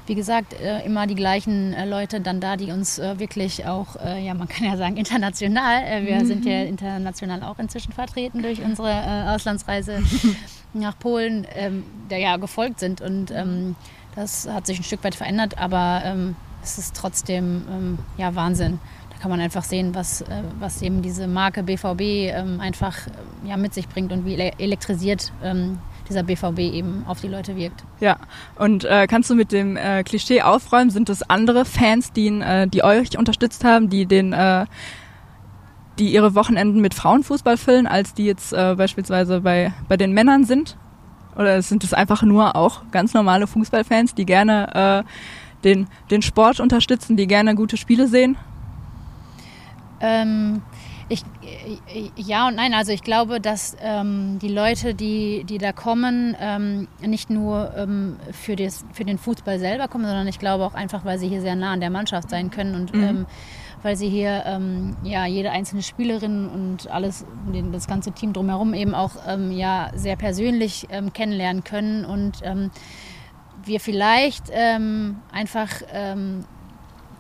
wie 0.06 0.16
gesagt, 0.16 0.54
äh, 0.54 0.86
immer 0.86 1.08
die 1.08 1.16
gleichen 1.16 1.74
äh, 1.74 1.86
Leute 1.86 2.20
dann 2.20 2.42
da, 2.42 2.58
die 2.58 2.72
uns 2.72 3.00
äh, 3.00 3.18
wirklich 3.20 3.66
auch, 3.66 3.96
ja, 3.96 4.34
man 4.34 4.50
kann 4.50 4.66
ja 4.66 4.76
sagen, 4.76 4.98
international, 4.98 6.06
wir 6.06 6.20
mhm. 6.20 6.26
sind 6.26 6.46
ja 6.46 6.64
international 6.64 7.42
auch 7.44 7.58
inzwischen 7.58 7.94
vertreten 7.94 8.42
durch 8.42 8.62
unsere 8.62 9.34
Auslandsreise 9.34 10.04
nach 10.74 11.00
Polen, 11.00 11.48
ähm, 11.56 11.84
der 12.10 12.20
ja 12.20 12.38
gefolgt 12.38 12.82
sind 12.82 13.00
und 13.00 13.32
ähm, 13.32 13.76
das 14.16 14.46
hat 14.48 14.68
sich 14.68 14.78
ein 14.78 14.84
Stück 14.84 15.04
weit 15.06 15.16
verändert, 15.16 15.58
aber 15.58 16.02
ähm, 16.04 16.36
es 16.62 16.78
ist 16.78 16.96
trotzdem 16.96 17.98
ja 18.18 18.36
Wahnsinn 18.36 18.80
kann 19.22 19.30
man 19.30 19.40
einfach 19.40 19.64
sehen, 19.64 19.94
was, 19.94 20.22
äh, 20.22 20.42
was 20.60 20.82
eben 20.82 21.04
diese 21.04 21.28
Marke 21.28 21.62
BVB 21.62 22.02
ähm, 22.02 22.60
einfach 22.60 23.06
äh, 23.06 23.50
ja, 23.50 23.56
mit 23.56 23.72
sich 23.72 23.88
bringt 23.88 24.12
und 24.12 24.26
wie 24.26 24.36
elektrisiert 24.36 25.32
ähm, 25.44 25.78
dieser 26.10 26.24
BVB 26.24 26.60
eben 26.60 27.06
auf 27.08 27.22
die 27.22 27.28
Leute 27.28 27.56
wirkt. 27.56 27.84
Ja, 28.00 28.18
und 28.58 28.84
äh, 28.84 29.06
kannst 29.06 29.30
du 29.30 29.36
mit 29.36 29.52
dem 29.52 29.78
äh, 29.78 30.04
Klischee 30.04 30.42
aufräumen? 30.42 30.90
Sind 30.90 31.08
es 31.10 31.22
andere 31.30 31.66
Fans, 31.66 32.12
die, 32.12 32.30
äh, 32.30 32.66
die 32.68 32.84
euch 32.84 33.16
unterstützt 33.16 33.64
haben, 33.64 33.90
die 33.90 34.08
den 34.08 34.34
äh, 34.34 34.66
die 36.00 36.14
ihre 36.14 36.34
Wochenenden 36.34 36.82
mit 36.82 36.96
Frauenfußball 36.96 37.58
füllen, 37.58 37.86
als 37.86 38.16
die 38.16 38.26
jetzt 38.26 38.52
beispielsweise 38.52 39.42
bei, 39.42 39.74
bei 39.88 39.98
den 39.98 40.14
Männern 40.14 40.46
sind? 40.46 40.78
Oder 41.36 41.62
sind 41.62 41.84
es 41.84 41.94
einfach 41.94 42.24
nur 42.24 42.56
auch 42.56 42.84
ganz 42.92 43.14
normale 43.14 43.46
Fußballfans, 43.46 44.16
die 44.16 44.26
gerne 44.26 45.04
den, 45.64 45.88
den 46.10 46.22
Sport 46.24 46.60
unterstützen, 46.60 47.18
die 47.18 47.28
gerne 47.28 47.54
gute 47.56 47.78
Spiele 47.78 48.08
sehen? 48.08 48.38
Ähm, 50.02 50.62
ich, 51.12 51.24
ja 52.16 52.48
und 52.48 52.56
nein. 52.56 52.74
Also 52.74 52.94
ich 52.94 53.04
glaube, 53.04 53.42
dass 53.42 53.76
ähm, 53.82 54.40
die 54.40 54.48
Leute, 54.48 54.96
die, 54.96 55.44
die 55.44 55.58
da 55.58 55.74
kommen, 55.74 56.38
ähm, 56.40 56.88
nicht 57.02 57.30
nur 57.30 57.74
ähm, 57.76 58.16
für, 58.32 58.56
das, 58.56 58.86
für 58.94 59.04
den 59.04 59.18
Fußball 59.18 59.60
selber 59.60 59.90
kommen, 59.90 60.06
sondern 60.06 60.28
ich 60.28 60.40
glaube 60.40 60.66
auch 60.66 60.74
einfach, 60.74 61.04
weil 61.04 61.20
sie 61.20 61.28
hier 61.28 61.42
sehr 61.42 61.56
nah 61.56 61.74
an 61.74 61.82
der 61.82 61.90
Mannschaft 61.90 62.30
sein 62.30 62.50
können 62.50 62.76
und 62.76 62.94
mhm. 62.94 63.02
Ähm, 63.04 63.26
weil 63.84 63.96
sie 63.96 64.10
hier 64.10 64.44
ähm, 64.46 64.96
ja 65.04 65.26
jede 65.26 65.50
einzelne 65.50 65.82
Spielerin 65.82 66.48
und 66.48 66.90
alles 66.92 67.26
das 67.72 67.88
ganze 67.88 68.12
Team 68.12 68.32
drumherum 68.32 68.76
eben 68.76 68.94
auch 68.94 69.14
ähm, 69.28 69.52
ja 69.52 69.90
sehr 69.96 70.16
persönlich 70.16 70.88
kennenlernen 71.14 71.64
können 71.64 72.06
und 72.06 72.44
wir 73.64 73.80
vielleicht 73.80 74.52
einfach 74.52 75.70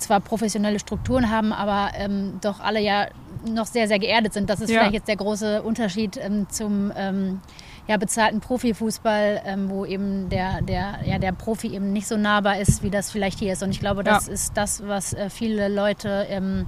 zwar 0.01 0.19
professionelle 0.19 0.79
Strukturen 0.79 1.29
haben, 1.29 1.53
aber 1.53 1.91
ähm, 1.95 2.39
doch 2.41 2.59
alle 2.59 2.79
ja 2.79 3.07
noch 3.45 3.65
sehr, 3.65 3.87
sehr 3.87 3.99
geerdet 3.99 4.33
sind. 4.33 4.49
Das 4.49 4.61
ist 4.61 4.69
ja. 4.69 4.79
vielleicht 4.79 4.93
jetzt 4.93 5.07
der 5.07 5.15
große 5.15 5.63
Unterschied 5.63 6.17
ähm, 6.17 6.47
zum 6.49 6.91
ähm, 6.95 7.41
ja, 7.87 7.97
bezahlten 7.97 8.39
Profifußball, 8.39 9.41
ähm, 9.45 9.69
wo 9.69 9.85
eben 9.85 10.29
der, 10.29 10.61
der, 10.61 10.99
ja, 11.05 11.17
der 11.17 11.31
Profi 11.31 11.73
eben 11.73 11.91
nicht 11.91 12.07
so 12.07 12.17
nahbar 12.17 12.59
ist, 12.59 12.83
wie 12.83 12.89
das 12.89 13.11
vielleicht 13.11 13.39
hier 13.39 13.53
ist. 13.53 13.63
Und 13.63 13.71
ich 13.71 13.79
glaube, 13.79 14.03
das 14.03 14.27
ja. 14.27 14.33
ist 14.33 14.55
das, 14.55 14.87
was 14.87 15.13
äh, 15.13 15.29
viele 15.29 15.67
Leute, 15.67 16.27
ähm, 16.29 16.67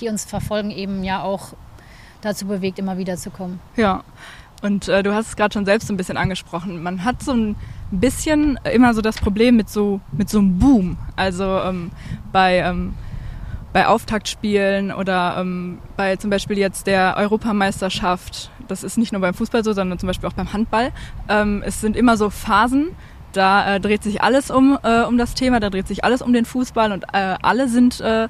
die 0.00 0.08
uns 0.08 0.24
verfolgen, 0.24 0.70
eben 0.70 1.04
ja 1.04 1.22
auch 1.22 1.54
dazu 2.20 2.46
bewegt, 2.46 2.78
immer 2.78 2.96
wieder 2.96 3.16
zu 3.16 3.30
kommen. 3.30 3.60
Ja, 3.76 4.02
und 4.64 4.88
äh, 4.88 5.02
du 5.02 5.14
hast 5.14 5.28
es 5.28 5.36
gerade 5.36 5.52
schon 5.52 5.66
selbst 5.66 5.90
ein 5.90 5.98
bisschen 5.98 6.16
angesprochen. 6.16 6.82
Man 6.82 7.04
hat 7.04 7.22
so 7.22 7.32
ein 7.32 7.54
bisschen 7.90 8.58
immer 8.72 8.94
so 8.94 9.02
das 9.02 9.16
Problem 9.16 9.56
mit 9.56 9.68
so, 9.68 10.00
mit 10.10 10.30
so 10.30 10.38
einem 10.38 10.58
Boom. 10.58 10.96
Also 11.16 11.44
ähm, 11.44 11.90
bei, 12.32 12.58
ähm, 12.60 12.94
bei 13.74 13.86
Auftaktspielen 13.86 14.90
oder 14.90 15.36
ähm, 15.38 15.78
bei 15.98 16.16
zum 16.16 16.30
Beispiel 16.30 16.56
jetzt 16.56 16.86
der 16.86 17.16
Europameisterschaft. 17.18 18.50
Das 18.66 18.82
ist 18.82 18.96
nicht 18.96 19.12
nur 19.12 19.20
beim 19.20 19.34
Fußball 19.34 19.62
so, 19.62 19.74
sondern 19.74 19.98
zum 19.98 20.06
Beispiel 20.06 20.30
auch 20.30 20.34
beim 20.34 20.54
Handball. 20.54 20.92
Ähm, 21.28 21.62
es 21.66 21.82
sind 21.82 21.94
immer 21.94 22.16
so 22.16 22.30
Phasen, 22.30 22.88
da 23.32 23.74
äh, 23.74 23.80
dreht 23.80 24.02
sich 24.02 24.22
alles 24.22 24.50
um, 24.50 24.78
äh, 24.82 25.02
um 25.02 25.18
das 25.18 25.34
Thema, 25.34 25.60
da 25.60 25.68
dreht 25.68 25.88
sich 25.88 26.04
alles 26.04 26.22
um 26.22 26.32
den 26.32 26.46
Fußball 26.46 26.90
und 26.92 27.04
äh, 27.12 27.36
alle 27.42 27.68
sind 27.68 28.00
äh, 28.00 28.28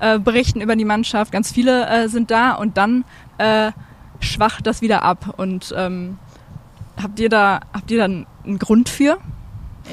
äh, 0.00 0.20
berichten 0.20 0.60
über 0.60 0.76
die 0.76 0.84
Mannschaft, 0.84 1.32
ganz 1.32 1.50
viele 1.50 1.88
äh, 1.88 2.08
sind 2.08 2.30
da 2.30 2.52
und 2.52 2.76
dann 2.76 3.04
äh, 3.38 3.72
schwacht 4.22 4.66
das 4.66 4.80
wieder 4.80 5.02
ab. 5.02 5.34
Und 5.36 5.74
ähm, 5.76 6.18
habt 7.00 7.20
ihr 7.20 7.28
da, 7.28 7.60
habt 7.72 7.90
ihr 7.90 7.98
da 7.98 8.04
einen 8.04 8.58
Grund 8.58 8.88
für? 8.88 9.18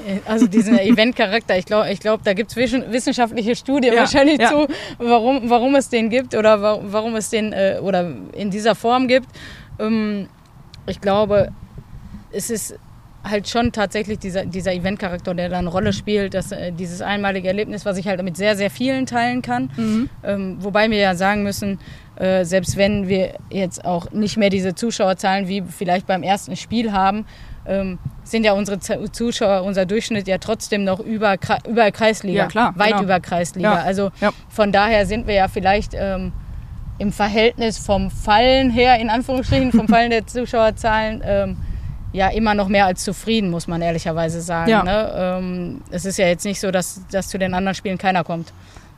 Äh, 0.08 0.20
also 0.26 0.48
diesen 0.48 0.78
Eventcharakter, 0.80 1.58
ich 1.58 1.66
glaube, 1.66 1.92
ich 1.92 2.00
glaub, 2.00 2.24
da 2.24 2.34
gibt 2.34 2.52
es 2.52 2.56
wissenschaftliche 2.56 3.56
Studien 3.56 3.94
ja, 3.94 4.02
wahrscheinlich 4.02 4.40
ja. 4.40 4.50
zu, 4.50 4.68
warum, 4.98 5.50
warum 5.50 5.76
es 5.76 5.90
den 5.90 6.10
gibt 6.10 6.36
oder 6.36 6.62
warum 6.62 7.16
es 7.16 7.30
den 7.30 7.54
äh, 7.54 7.80
oder 7.82 8.12
in 8.34 8.52
dieser 8.52 8.76
Form 8.76 9.08
gibt. 9.08 9.28
Ähm, 9.80 10.28
ich 10.88 11.02
glaube, 11.02 11.52
es 12.32 12.50
ist 12.50 12.78
halt 13.24 13.50
schon 13.50 13.72
tatsächlich 13.72 14.20
dieser, 14.20 14.46
dieser 14.46 14.74
Eventcharakter, 14.74 15.34
der 15.34 15.50
da 15.50 15.58
eine 15.60 15.70
Rolle 15.70 15.94
spielt, 15.94 16.34
dass, 16.34 16.52
äh, 16.52 16.72
dieses 16.72 17.02
einmalige 17.02 17.48
Erlebnis, 17.48 17.86
was 17.86 17.98
ich 17.98 18.08
halt 18.08 18.24
mit 18.24 18.38
sehr, 18.38 18.56
sehr 18.56 18.70
vielen 18.70 19.06
teilen 19.06 19.42
kann. 19.42 19.70
Mhm. 19.76 20.10
Ähm, 20.24 20.58
wobei 20.60 20.90
wir 20.90 20.98
ja 20.98 21.16
sagen 21.16 21.44
müssen, 21.44 21.80
äh, 22.16 22.46
selbst 22.46 22.78
wenn 22.78 23.08
wir 23.08 23.34
jetzt 23.50 23.84
auch 23.86 24.12
nicht 24.12 24.38
mehr 24.38 24.50
diese 24.50 24.76
Zuschauerzahlen 24.76 25.48
wie 25.48 25.62
vielleicht 25.62 26.08
beim 26.08 26.24
ersten 26.24 26.56
Spiel 26.56 26.92
haben, 26.92 27.26
ähm, 27.66 28.00
sind 28.24 28.46
ja 28.46 28.54
unsere 28.54 28.80
Zuschauer, 28.80 29.64
unser 29.64 29.86
Durchschnitt 29.86 30.28
ja 30.28 30.38
trotzdem 30.38 30.84
noch 30.84 31.00
über, 31.00 31.36
über 31.68 31.92
Kreisliga, 31.92 32.44
ja, 32.44 32.48
klar, 32.48 32.74
weit 32.78 32.90
genau. 32.90 33.04
über 33.04 33.20
Kreisliga. 33.20 33.76
Ja. 33.76 33.84
Also 33.84 34.12
ja. 34.22 34.32
von 34.50 34.72
daher 34.72 35.06
sind 35.06 35.28
wir 35.28 35.36
ja 35.36 35.48
vielleicht 35.48 35.94
ähm, 35.94 36.32
im 36.98 37.12
Verhältnis 37.12 37.78
vom 37.78 38.12
Fallen 38.12 38.70
her, 38.70 39.00
in 39.00 39.10
Anführungsstrichen, 39.10 39.72
vom 39.72 39.88
Fallen 39.90 40.12
der 40.12 40.28
Zuschauerzahlen, 40.28 41.22
ähm, 41.26 41.58
ja 42.12 42.30
immer 42.30 42.54
noch 42.54 42.68
mehr 42.68 42.86
als 42.86 43.04
zufrieden, 43.04 43.50
muss 43.50 43.68
man 43.68 43.82
ehrlicherweise 43.82 44.42
sagen. 44.42 44.70
Ja. 44.70 44.84
Ne? 44.84 45.14
Ähm, 45.16 45.82
es 45.92 46.06
ist 46.06 46.18
ja 46.18 46.28
jetzt 46.28 46.46
nicht 46.46 46.60
so, 46.60 46.72
dass, 46.72 47.02
dass 47.12 47.28
zu 47.28 47.38
den 47.38 47.54
anderen 47.54 47.76
Spielen 47.76 47.98
keiner 47.98 48.24
kommt. 48.24 48.52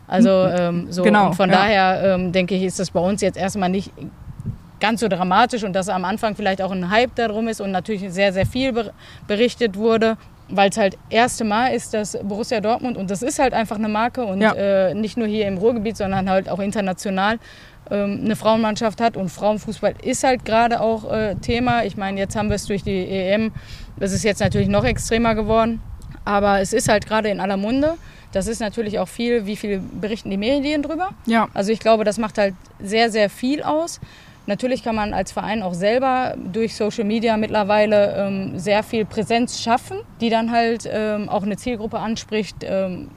Also 0.07 0.29
ähm, 0.29 0.91
so 0.91 1.03
genau, 1.03 1.27
und 1.27 1.35
von 1.35 1.49
ja. 1.49 1.55
daher 1.55 2.15
ähm, 2.15 2.31
denke 2.31 2.55
ich, 2.55 2.63
ist 2.63 2.79
das 2.79 2.91
bei 2.91 2.99
uns 2.99 3.21
jetzt 3.21 3.37
erstmal 3.37 3.69
nicht 3.69 3.91
ganz 4.81 4.99
so 4.99 5.07
dramatisch 5.07 5.63
und 5.63 5.73
dass 5.73 5.87
am 5.87 6.03
Anfang 6.03 6.35
vielleicht 6.35 6.61
auch 6.61 6.71
ein 6.71 6.89
Hype 6.89 7.15
darum 7.15 7.47
ist 7.47 7.61
und 7.61 7.71
natürlich 7.71 8.11
sehr, 8.11 8.33
sehr 8.33 8.45
viel 8.45 8.91
berichtet 9.27 9.77
wurde, 9.77 10.17
weil 10.49 10.69
es 10.69 10.77
halt 10.77 10.95
das 10.95 11.01
erste 11.09 11.43
Mal 11.45 11.67
ist, 11.67 11.93
dass 11.93 12.17
Borussia 12.23 12.59
Dortmund, 12.59 12.97
und 12.97 13.09
das 13.09 13.21
ist 13.21 13.39
halt 13.39 13.53
einfach 13.53 13.77
eine 13.77 13.87
Marke 13.87 14.25
und 14.25 14.41
ja. 14.41 14.53
äh, 14.53 14.93
nicht 14.93 15.15
nur 15.15 15.27
hier 15.27 15.47
im 15.47 15.57
Ruhrgebiet, 15.57 15.95
sondern 15.95 16.29
halt 16.29 16.49
auch 16.49 16.59
international, 16.59 17.39
eine 17.95 18.35
Frauenmannschaft 18.35 19.01
hat 19.01 19.17
und 19.17 19.29
Frauenfußball 19.29 19.95
ist 20.01 20.23
halt 20.23 20.45
gerade 20.45 20.81
auch 20.81 21.11
äh, 21.11 21.35
Thema. 21.35 21.83
Ich 21.83 21.97
meine, 21.97 22.19
jetzt 22.19 22.35
haben 22.35 22.49
wir 22.49 22.55
es 22.55 22.65
durch 22.65 22.83
die 22.83 23.07
EM, 23.07 23.51
das 23.97 24.13
ist 24.13 24.23
jetzt 24.23 24.39
natürlich 24.39 24.67
noch 24.67 24.83
extremer 24.83 25.35
geworden, 25.35 25.81
aber 26.25 26.59
es 26.59 26.73
ist 26.73 26.89
halt 26.89 27.05
gerade 27.05 27.29
in 27.29 27.39
aller 27.39 27.57
Munde. 27.57 27.95
Das 28.31 28.47
ist 28.47 28.61
natürlich 28.61 28.99
auch 28.99 29.09
viel, 29.09 29.45
wie 29.45 29.55
viel 29.55 29.79
berichten 29.79 30.29
die 30.29 30.37
Medien 30.37 30.81
drüber. 30.81 31.09
Ja. 31.25 31.49
Also 31.53 31.71
ich 31.71 31.79
glaube, 31.79 32.03
das 32.03 32.17
macht 32.17 32.37
halt 32.37 32.55
sehr, 32.79 33.11
sehr 33.11 33.29
viel 33.29 33.61
aus. 33.61 33.99
Natürlich 34.47 34.83
kann 34.83 34.95
man 34.95 35.13
als 35.13 35.31
Verein 35.31 35.61
auch 35.61 35.73
selber 35.73 36.35
durch 36.51 36.75
Social 36.75 37.03
Media 37.03 37.37
mittlerweile 37.37 38.15
ähm, 38.15 38.57
sehr 38.57 38.83
viel 38.83 39.05
Präsenz 39.05 39.61
schaffen, 39.61 39.97
die 40.19 40.29
dann 40.29 40.51
halt 40.51 40.89
ähm, 40.91 41.29
auch 41.29 41.43
eine 41.43 41.57
Zielgruppe 41.57 41.99
anspricht, 41.99 42.57
ähm, 42.63 43.09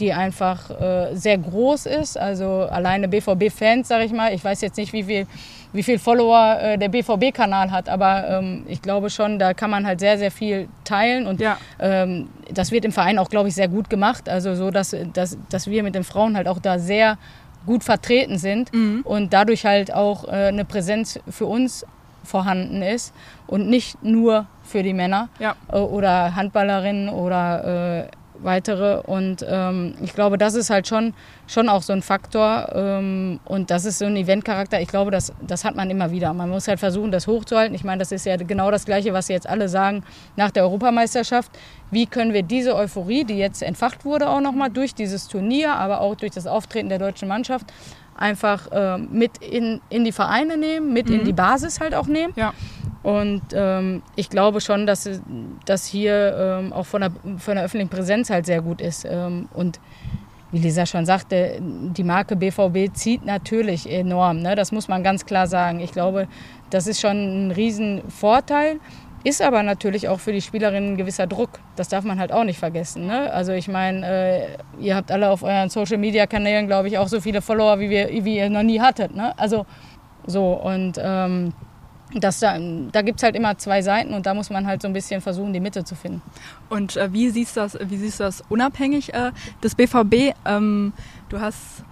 die 0.00 0.12
einfach 0.12 0.70
äh, 0.70 1.14
sehr 1.14 1.38
groß 1.38 1.86
ist. 1.86 2.18
Also 2.18 2.66
alleine 2.70 3.08
BVB-Fans, 3.08 3.88
sage 3.88 4.04
ich 4.04 4.12
mal. 4.12 4.34
Ich 4.34 4.44
weiß 4.44 4.60
jetzt 4.60 4.76
nicht, 4.76 4.92
wie 4.92 5.02
viel, 5.02 5.26
wie 5.72 5.82
viel 5.82 5.98
Follower 5.98 6.58
äh, 6.60 6.78
der 6.78 6.88
BVB-Kanal 6.88 7.70
hat, 7.70 7.88
aber 7.88 8.28
ähm, 8.28 8.64
ich 8.68 8.82
glaube 8.82 9.10
schon, 9.10 9.38
da 9.38 9.54
kann 9.54 9.70
man 9.70 9.86
halt 9.86 10.00
sehr, 10.00 10.18
sehr 10.18 10.30
viel 10.30 10.68
teilen. 10.84 11.26
Und 11.26 11.40
ja. 11.40 11.58
ähm, 11.78 12.28
das 12.52 12.70
wird 12.70 12.84
im 12.84 12.92
Verein 12.92 13.18
auch, 13.18 13.28
glaube 13.28 13.48
ich, 13.48 13.54
sehr 13.54 13.68
gut 13.68 13.90
gemacht. 13.90 14.28
Also 14.28 14.54
so, 14.54 14.70
dass, 14.70 14.94
dass, 15.12 15.38
dass 15.48 15.66
wir 15.66 15.82
mit 15.82 15.94
den 15.94 16.04
Frauen 16.04 16.36
halt 16.36 16.48
auch 16.48 16.58
da 16.58 16.78
sehr 16.78 17.18
gut 17.66 17.82
vertreten 17.82 18.38
sind 18.38 18.72
mhm. 18.72 19.02
und 19.04 19.32
dadurch 19.32 19.66
halt 19.66 19.92
auch 19.92 20.28
äh, 20.28 20.30
eine 20.30 20.64
Präsenz 20.64 21.18
für 21.28 21.46
uns 21.46 21.84
vorhanden 22.22 22.82
ist 22.82 23.12
und 23.46 23.68
nicht 23.68 24.02
nur 24.02 24.46
für 24.62 24.82
die 24.82 24.92
Männer 24.92 25.28
ja. 25.38 25.54
äh, 25.70 25.76
oder 25.76 26.34
Handballerinnen 26.34 27.08
oder 27.08 28.04
äh, 28.04 28.08
weitere. 28.42 29.00
Und 29.00 29.44
ähm, 29.48 29.94
ich 30.02 30.14
glaube, 30.14 30.38
das 30.38 30.54
ist 30.54 30.70
halt 30.70 30.86
schon, 30.86 31.14
schon 31.46 31.68
auch 31.68 31.82
so 31.82 31.92
ein 31.92 32.02
Faktor. 32.02 32.68
Ähm, 32.74 33.40
und 33.44 33.70
das 33.70 33.84
ist 33.84 33.98
so 33.98 34.04
ein 34.04 34.16
Eventcharakter. 34.16 34.80
Ich 34.80 34.88
glaube, 34.88 35.10
das, 35.10 35.32
das 35.46 35.64
hat 35.64 35.76
man 35.76 35.90
immer 35.90 36.10
wieder. 36.10 36.32
Man 36.32 36.50
muss 36.50 36.68
halt 36.68 36.80
versuchen, 36.80 37.10
das 37.10 37.26
hochzuhalten. 37.26 37.74
Ich 37.74 37.84
meine, 37.84 37.98
das 37.98 38.12
ist 38.12 38.26
ja 38.26 38.36
genau 38.36 38.70
das 38.70 38.84
Gleiche, 38.84 39.12
was 39.12 39.28
jetzt 39.28 39.48
alle 39.48 39.68
sagen 39.68 40.04
nach 40.36 40.50
der 40.50 40.64
Europameisterschaft. 40.64 41.50
Wie 41.90 42.06
können 42.06 42.32
wir 42.32 42.42
diese 42.42 42.74
Euphorie, 42.74 43.24
die 43.24 43.38
jetzt 43.38 43.62
entfacht 43.62 44.04
wurde, 44.04 44.28
auch 44.28 44.40
nochmal 44.40 44.70
durch 44.70 44.94
dieses 44.94 45.28
Turnier, 45.28 45.74
aber 45.74 46.00
auch 46.00 46.16
durch 46.16 46.32
das 46.32 46.46
Auftreten 46.46 46.88
der 46.88 46.98
deutschen 46.98 47.28
Mannschaft, 47.28 47.66
einfach 48.16 48.70
äh, 48.72 48.98
mit 48.98 49.38
in, 49.38 49.80
in 49.90 50.04
die 50.04 50.12
Vereine 50.12 50.56
nehmen, 50.56 50.92
mit 50.92 51.08
mhm. 51.08 51.20
in 51.20 51.24
die 51.24 51.32
Basis 51.32 51.80
halt 51.80 51.94
auch 51.94 52.06
nehmen. 52.06 52.32
Ja. 52.36 52.52
Und 53.06 53.42
ähm, 53.52 54.02
ich 54.16 54.30
glaube 54.30 54.60
schon, 54.60 54.84
dass 54.84 55.08
das 55.64 55.86
hier 55.86 56.36
ähm, 56.36 56.72
auch 56.72 56.86
von 56.86 57.02
der, 57.02 57.12
von 57.38 57.54
der 57.54 57.64
öffentlichen 57.64 57.88
Präsenz 57.88 58.30
halt 58.30 58.46
sehr 58.46 58.60
gut 58.60 58.80
ist. 58.80 59.06
Ähm, 59.08 59.48
und 59.54 59.78
wie 60.50 60.58
Lisa 60.58 60.86
schon 60.86 61.06
sagte, 61.06 61.60
die 61.60 62.02
Marke 62.02 62.34
BVB 62.34 62.92
zieht 62.94 63.24
natürlich 63.24 63.88
enorm. 63.88 64.40
Ne? 64.40 64.56
Das 64.56 64.72
muss 64.72 64.88
man 64.88 65.04
ganz 65.04 65.24
klar 65.24 65.46
sagen. 65.46 65.78
Ich 65.78 65.92
glaube, 65.92 66.26
das 66.70 66.88
ist 66.88 67.00
schon 67.00 67.46
ein 67.46 67.50
Riesenvorteil. 67.52 68.80
Ist 69.22 69.40
aber 69.40 69.62
natürlich 69.62 70.08
auch 70.08 70.18
für 70.18 70.32
die 70.32 70.42
Spielerinnen 70.42 70.94
ein 70.94 70.96
gewisser 70.96 71.28
Druck. 71.28 71.60
Das 71.76 71.86
darf 71.86 72.02
man 72.02 72.18
halt 72.18 72.32
auch 72.32 72.42
nicht 72.42 72.58
vergessen. 72.58 73.06
Ne? 73.06 73.32
Also 73.32 73.52
ich 73.52 73.68
meine, 73.68 74.04
äh, 74.04 74.46
ihr 74.80 74.96
habt 74.96 75.12
alle 75.12 75.30
auf 75.30 75.44
euren 75.44 75.70
Social-Media-Kanälen, 75.70 76.66
glaube 76.66 76.88
ich, 76.88 76.98
auch 76.98 77.06
so 77.06 77.20
viele 77.20 77.40
Follower, 77.40 77.78
wie, 77.78 77.88
wir, 77.88 78.08
wie 78.24 78.38
ihr 78.38 78.50
noch 78.50 78.64
nie 78.64 78.80
hattet. 78.80 79.14
Ne? 79.14 79.32
Also 79.38 79.64
so 80.26 80.54
und 80.54 80.98
ähm, 81.00 81.52
das 82.14 82.38
da, 82.38 82.56
da 82.92 83.02
gibt 83.02 83.18
es 83.18 83.22
halt 83.24 83.34
immer 83.34 83.58
zwei 83.58 83.82
Seiten 83.82 84.14
und 84.14 84.26
da 84.26 84.34
muss 84.34 84.50
man 84.50 84.66
halt 84.66 84.80
so 84.80 84.88
ein 84.88 84.94
bisschen 84.94 85.20
versuchen, 85.20 85.52
die 85.52 85.60
Mitte 85.60 85.84
zu 85.84 85.94
finden. 85.94 86.22
Und 86.68 86.96
äh, 86.96 87.12
wie, 87.12 87.30
siehst 87.30 87.56
das, 87.56 87.76
wie 87.80 87.96
siehst 87.96 88.20
du 88.20 88.24
das 88.24 88.42
unabhängig 88.48 89.12
äh, 89.12 89.32
des 89.62 89.74
BVB? 89.74 90.34
Ähm, 90.44 90.92
du 91.28 91.40
hast, 91.40 91.84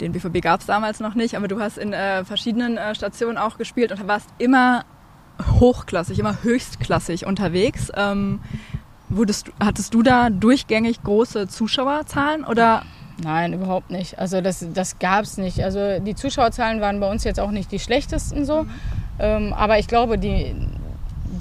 den 0.00 0.12
BVB 0.12 0.42
gab 0.42 0.60
es 0.60 0.66
damals 0.66 1.00
noch 1.00 1.14
nicht, 1.14 1.36
aber 1.36 1.48
du 1.48 1.60
hast 1.60 1.78
in 1.78 1.92
äh, 1.92 2.24
verschiedenen 2.24 2.76
äh, 2.76 2.94
Stationen 2.94 3.38
auch 3.38 3.56
gespielt 3.56 3.90
und 3.90 4.06
warst 4.06 4.28
immer 4.38 4.84
hochklassig, 5.60 6.18
immer 6.18 6.42
höchstklassig 6.42 7.26
unterwegs. 7.26 7.90
Ähm, 7.96 8.40
wurdest, 9.08 9.50
hattest 9.60 9.94
du 9.94 10.02
da 10.02 10.28
durchgängig 10.30 11.02
große 11.02 11.48
Zuschauerzahlen 11.48 12.44
oder 12.44 12.82
Nein, 13.18 13.54
überhaupt 13.54 13.90
nicht. 13.90 14.18
Also 14.18 14.42
das, 14.42 14.66
das 14.74 14.98
gab 14.98 15.24
es 15.24 15.38
nicht. 15.38 15.64
Also 15.64 16.00
die 16.00 16.14
Zuschauerzahlen 16.14 16.82
waren 16.82 17.00
bei 17.00 17.10
uns 17.10 17.24
jetzt 17.24 17.40
auch 17.40 17.50
nicht 17.50 17.72
die 17.72 17.78
schlechtesten 17.78 18.44
so. 18.44 18.66
Ähm, 19.18 19.52
aber 19.52 19.78
ich 19.78 19.86
glaube, 19.86 20.18
die, 20.18 20.54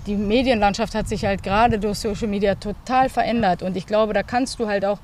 die 0.07 0.15
Medienlandschaft 0.15 0.95
hat 0.95 1.07
sich 1.07 1.25
halt 1.25 1.43
gerade 1.43 1.79
durch 1.79 1.99
Social 1.99 2.27
Media 2.27 2.55
total 2.55 3.09
verändert. 3.09 3.63
Und 3.63 3.75
ich 3.75 3.85
glaube, 3.85 4.13
da 4.13 4.23
kannst 4.23 4.59
du 4.59 4.67
halt 4.67 4.85
auch 4.85 4.99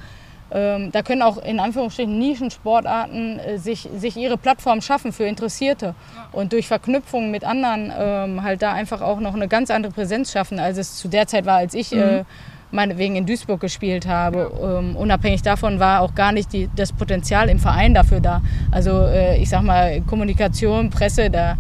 ähm, 0.54 0.92
da 0.92 1.01
können 1.01 1.22
auch 1.22 1.38
in 1.38 1.60
Anführungsstrichen 1.60 2.20
Nischensportarten 2.20 3.40
äh, 3.40 3.58
sich, 3.58 3.88
sich 3.96 4.18
ihre 4.18 4.38
Plattform 4.38 4.82
schaffen 4.82 5.13
für 5.13 5.24
Interessierte 5.24 5.96
ja. 6.16 6.28
und 6.34 6.51
durch 6.51 6.68
Verknüpfung 6.68 7.32
mit 7.32 7.46
anderen 7.46 7.92
ähm, 7.98 8.44
halt 8.44 8.62
da 8.62 8.74
einfach 8.74 9.01
auch 9.01 9.22
noch 9.22 9.34
eine 9.34 9.48
ganz 9.48 9.72
andere 9.72 9.94
Präsenz 9.94 10.32
schaffen, 10.32 10.60
als 10.60 10.78
es 10.78 10.98
zu 10.98 11.08
der 11.08 11.25
Zeit 11.28 11.46
war, 11.46 11.58
als 11.58 11.74
ich 11.74 11.92
mhm. 11.92 12.01
äh, 12.01 12.24
meinetwegen 12.72 13.16
in 13.16 13.25
Duisburg 13.25 13.62
gespielt 13.62 14.06
habe. 14.08 14.51
Ja. 14.60 14.80
Ähm, 14.80 14.98
unabhängig 14.98 15.42
davon 15.42 15.80
war 15.80 16.01
auch 16.01 16.16
gar 16.16 16.34
nicht 16.34 16.51
die, 16.51 16.70
das 16.75 16.92
Potenzial 16.92 17.48
im 17.48 17.60
Verein 17.60 17.94
dafür 17.94 18.20
da. 18.20 18.42
Also 18.72 19.06
äh, 19.06 19.38
ich 19.38 19.50
sag 19.50 19.62
mal, 19.62 20.01
Kommunikation, 20.01 20.90
Presse, 20.90 21.30
da 21.30 21.58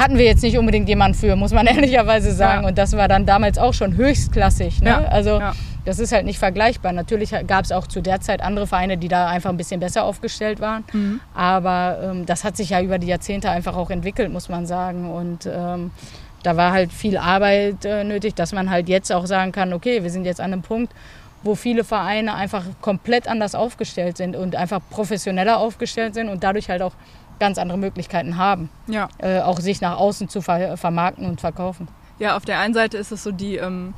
hatten 0.00 0.16
wir 0.16 0.24
jetzt 0.24 0.42
nicht 0.42 0.58
unbedingt 0.58 0.88
jemanden 0.88 1.16
für, 1.16 1.36
muss 1.36 1.52
man 1.52 1.66
ehrlicherweise 1.68 2.32
sagen. 2.32 2.62
Ja. 2.62 2.68
Und 2.68 2.78
das 2.78 2.96
war 2.96 3.06
dann 3.06 3.26
damals 3.26 3.58
auch 3.58 3.74
schon 3.74 3.96
höchstklassig. 3.96 4.80
Ne? 4.80 4.90
Ja. 4.90 5.04
Also 5.08 5.40
das 5.84 5.98
ist 5.98 6.12
halt 6.12 6.24
nicht 6.24 6.38
vergleichbar. 6.38 6.92
Natürlich 6.92 7.34
gab 7.46 7.64
es 7.64 7.72
auch 7.72 7.86
zu 7.86 8.00
der 8.00 8.20
Zeit 8.20 8.42
andere 8.42 8.66
Vereine, 8.66 8.96
die 8.98 9.08
da 9.08 9.28
einfach 9.28 9.50
ein 9.50 9.56
bisschen 9.56 9.80
besser 9.80 10.04
aufgestellt 10.04 10.60
waren. 10.60 10.84
Mhm. 10.92 11.20
Aber 11.34 11.98
ähm, 12.02 12.26
das 12.26 12.44
hat 12.44 12.56
sich 12.56 12.70
ja 12.70 12.80
über 12.80 12.98
die 12.98 13.06
Jahrzehnte 13.06 13.50
einfach 13.50 13.76
auch 13.76 13.90
entwickelt, 13.90 14.32
muss 14.32 14.48
man 14.48 14.66
sagen. 14.66 15.10
Und 15.10 15.46
ähm, 15.46 15.90
da 16.42 16.56
war 16.56 16.72
halt 16.72 16.92
viel 16.92 17.16
Arbeit 17.16 17.84
äh, 17.84 18.04
nötig, 18.04 18.34
dass 18.34 18.52
man 18.52 18.70
halt 18.70 18.88
jetzt 18.88 19.12
auch 19.12 19.26
sagen 19.26 19.52
kann, 19.52 19.72
okay, 19.72 20.02
wir 20.02 20.10
sind 20.10 20.24
jetzt 20.24 20.40
an 20.40 20.52
einem 20.52 20.62
Punkt, 20.62 20.92
wo 21.42 21.54
viele 21.54 21.84
Vereine 21.84 22.34
einfach 22.34 22.64
komplett 22.80 23.26
anders 23.26 23.54
aufgestellt 23.54 24.16
sind 24.16 24.36
und 24.36 24.56
einfach 24.56 24.80
professioneller 24.90 25.58
aufgestellt 25.58 26.14
sind 26.14 26.28
und 26.28 26.44
dadurch 26.44 26.68
halt 26.68 26.82
auch 26.82 26.92
ganz 27.40 27.58
andere 27.58 27.78
Möglichkeiten 27.78 28.36
haben, 28.36 28.70
ja. 28.86 29.08
äh, 29.18 29.40
auch 29.40 29.58
sich 29.58 29.80
nach 29.80 29.96
außen 29.96 30.28
zu 30.28 30.42
ver 30.42 30.76
vermarkten 30.76 31.26
und 31.26 31.40
verkaufen. 31.40 31.88
Ja, 32.20 32.36
auf 32.36 32.44
der 32.44 32.60
einen 32.60 32.74
Seite 32.74 32.98
ist 32.98 33.10
es 33.10 33.24
so 33.24 33.32
die, 33.32 33.56
ähm, 33.56 33.94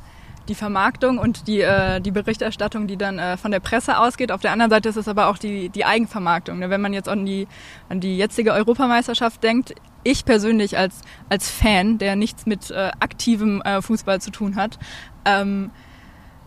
die 0.47 0.55
Vermarktung 0.55 1.17
und 1.17 1.47
die, 1.47 1.61
äh, 1.61 2.01
die 2.01 2.11
Berichterstattung, 2.11 2.87
die 2.87 2.97
dann 2.97 3.19
äh, 3.19 3.37
von 3.37 3.51
der 3.51 3.59
Presse 3.59 3.97
ausgeht. 3.97 4.31
Auf 4.31 4.41
der 4.41 4.51
anderen 4.51 4.71
Seite 4.71 4.89
ist 4.89 4.95
es 4.95 5.07
aber 5.07 5.27
auch 5.27 5.37
die, 5.37 5.69
die 5.69 5.85
Eigenvermarktung. 5.85 6.59
Ne? 6.59 6.69
Wenn 6.69 6.81
man 6.81 6.93
jetzt 6.93 7.07
an 7.07 7.25
die, 7.25 7.47
an 7.89 7.99
die 7.99 8.17
jetzige 8.17 8.53
Europameisterschaft 8.53 9.43
denkt, 9.43 9.75
ich 10.03 10.25
persönlich 10.25 10.77
als, 10.77 11.01
als 11.29 11.49
Fan, 11.49 11.97
der 11.97 12.15
nichts 12.15 12.45
mit 12.45 12.71
äh, 12.71 12.91
aktivem 12.99 13.61
äh, 13.61 13.81
Fußball 13.81 14.19
zu 14.19 14.31
tun 14.31 14.55
hat, 14.55 14.79
ähm, 15.25 15.71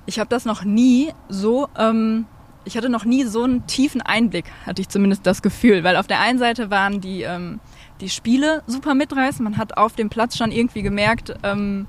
ich 0.05 0.19
habe 0.19 0.29
das 0.29 0.45
noch 0.45 0.63
nie 0.63 1.13
so, 1.29 1.69
ähm, 1.79 2.27
ich 2.67 2.77
hatte 2.77 2.89
noch 2.89 3.05
nie 3.05 3.25
so 3.25 3.45
einen 3.45 3.67
tiefen 3.67 4.03
Einblick, 4.03 4.47
hatte 4.67 4.83
ich 4.83 4.89
zumindest 4.89 5.25
das 5.25 5.41
Gefühl, 5.41 5.85
weil 5.85 5.97
auf 5.97 6.09
der 6.09 6.21
einen 6.21 6.39
Seite 6.39 6.69
waren 6.71 7.01
die, 7.01 7.23
ähm, 7.23 7.61
die 8.01 8.11
Spiele 8.11 8.63
super 8.67 8.95
mitreißend, 8.95 9.43
man 9.43 9.57
hat 9.57 9.77
auf 9.77 9.95
dem 9.95 10.11
Platz 10.11 10.37
schon 10.37 10.51
irgendwie 10.51 10.83
gemerkt, 10.83 11.35
ähm, 11.45 11.87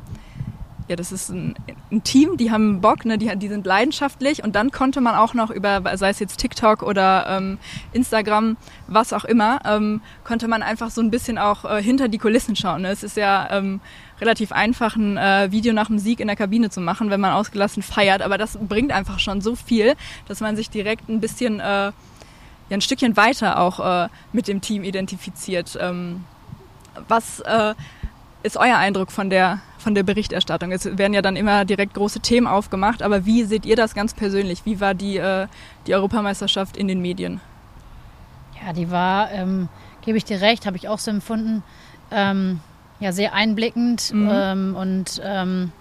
ja, 0.87 0.95
das 0.95 1.11
ist 1.11 1.29
ein, 1.29 1.55
ein, 1.91 2.03
Team, 2.03 2.37
die 2.37 2.51
haben 2.51 2.81
Bock, 2.81 3.05
ne, 3.05 3.17
die, 3.17 3.33
die 3.37 3.47
sind 3.47 3.65
leidenschaftlich 3.65 4.43
und 4.43 4.55
dann 4.55 4.71
konnte 4.71 5.01
man 5.01 5.15
auch 5.15 5.33
noch 5.33 5.49
über, 5.49 5.81
sei 5.97 6.09
es 6.09 6.19
jetzt 6.19 6.37
TikTok 6.37 6.83
oder 6.83 7.25
ähm, 7.29 7.57
Instagram, 7.93 8.57
was 8.87 9.13
auch 9.13 9.25
immer, 9.25 9.59
ähm, 9.65 10.01
konnte 10.23 10.47
man 10.47 10.63
einfach 10.63 10.89
so 10.89 11.01
ein 11.01 11.11
bisschen 11.11 11.37
auch 11.37 11.65
äh, 11.65 11.81
hinter 11.81 12.07
die 12.07 12.17
Kulissen 12.17 12.55
schauen. 12.55 12.83
Ne? 12.83 12.89
Es 12.89 13.03
ist 13.03 13.17
ja 13.17 13.47
ähm, 13.51 13.79
relativ 14.19 14.51
einfach, 14.51 14.95
ein 14.95 15.17
äh, 15.17 15.51
Video 15.51 15.73
nach 15.73 15.87
dem 15.87 15.99
Sieg 15.99 16.19
in 16.19 16.27
der 16.27 16.35
Kabine 16.35 16.69
zu 16.69 16.81
machen, 16.81 17.09
wenn 17.09 17.21
man 17.21 17.31
ausgelassen 17.31 17.83
feiert, 17.83 18.21
aber 18.21 18.37
das 18.37 18.57
bringt 18.61 18.91
einfach 18.91 19.19
schon 19.19 19.41
so 19.41 19.55
viel, 19.55 19.93
dass 20.27 20.41
man 20.41 20.55
sich 20.55 20.69
direkt 20.69 21.09
ein 21.09 21.19
bisschen, 21.19 21.59
äh, 21.59 21.91
ja, 22.69 22.75
ein 22.75 22.81
Stückchen 22.81 23.15
weiter 23.15 23.59
auch 23.59 23.79
äh, 23.79 24.09
mit 24.33 24.47
dem 24.47 24.61
Team 24.61 24.83
identifiziert. 24.83 25.77
Ähm, 25.79 26.25
was 27.07 27.39
äh, 27.41 27.75
ist 28.43 28.57
euer 28.57 28.77
Eindruck 28.77 29.11
von 29.11 29.29
der 29.29 29.59
von 29.77 29.95
der 29.95 30.03
Berichterstattung. 30.03 30.71
Es 30.73 30.97
werden 30.97 31.13
ja 31.13 31.21
dann 31.21 31.37
immer 31.37 31.63
direkt 31.63 31.93
große 31.93 32.19
Themen 32.19 32.45
aufgemacht, 32.45 33.01
aber 33.01 33.25
wie 33.25 33.43
seht 33.43 33.65
ihr 33.65 33.77
das 33.77 33.95
ganz 33.95 34.13
persönlich? 34.13 34.65
Wie 34.65 34.81
war 34.81 34.93
die, 34.93 35.17
äh, 35.17 35.47
die 35.85 35.95
Europameisterschaft 35.95 36.75
in 36.75 36.89
den 36.89 37.01
Medien? 37.01 37.39
Ja, 38.61 38.73
die 38.73 38.91
war, 38.91 39.31
ähm, 39.31 39.69
gebe 40.01 40.17
ich 40.17 40.25
dir 40.25 40.41
recht, 40.41 40.65
habe 40.65 40.75
ich 40.75 40.89
auch 40.89 40.99
so 40.99 41.09
empfunden, 41.09 41.63
ähm, 42.11 42.59
ja, 42.99 43.13
sehr 43.13 43.33
einblickend 43.33 44.11
mhm. 44.13 44.29
ähm, 44.29 44.75
und 44.75 45.21
ähm, 45.23 45.71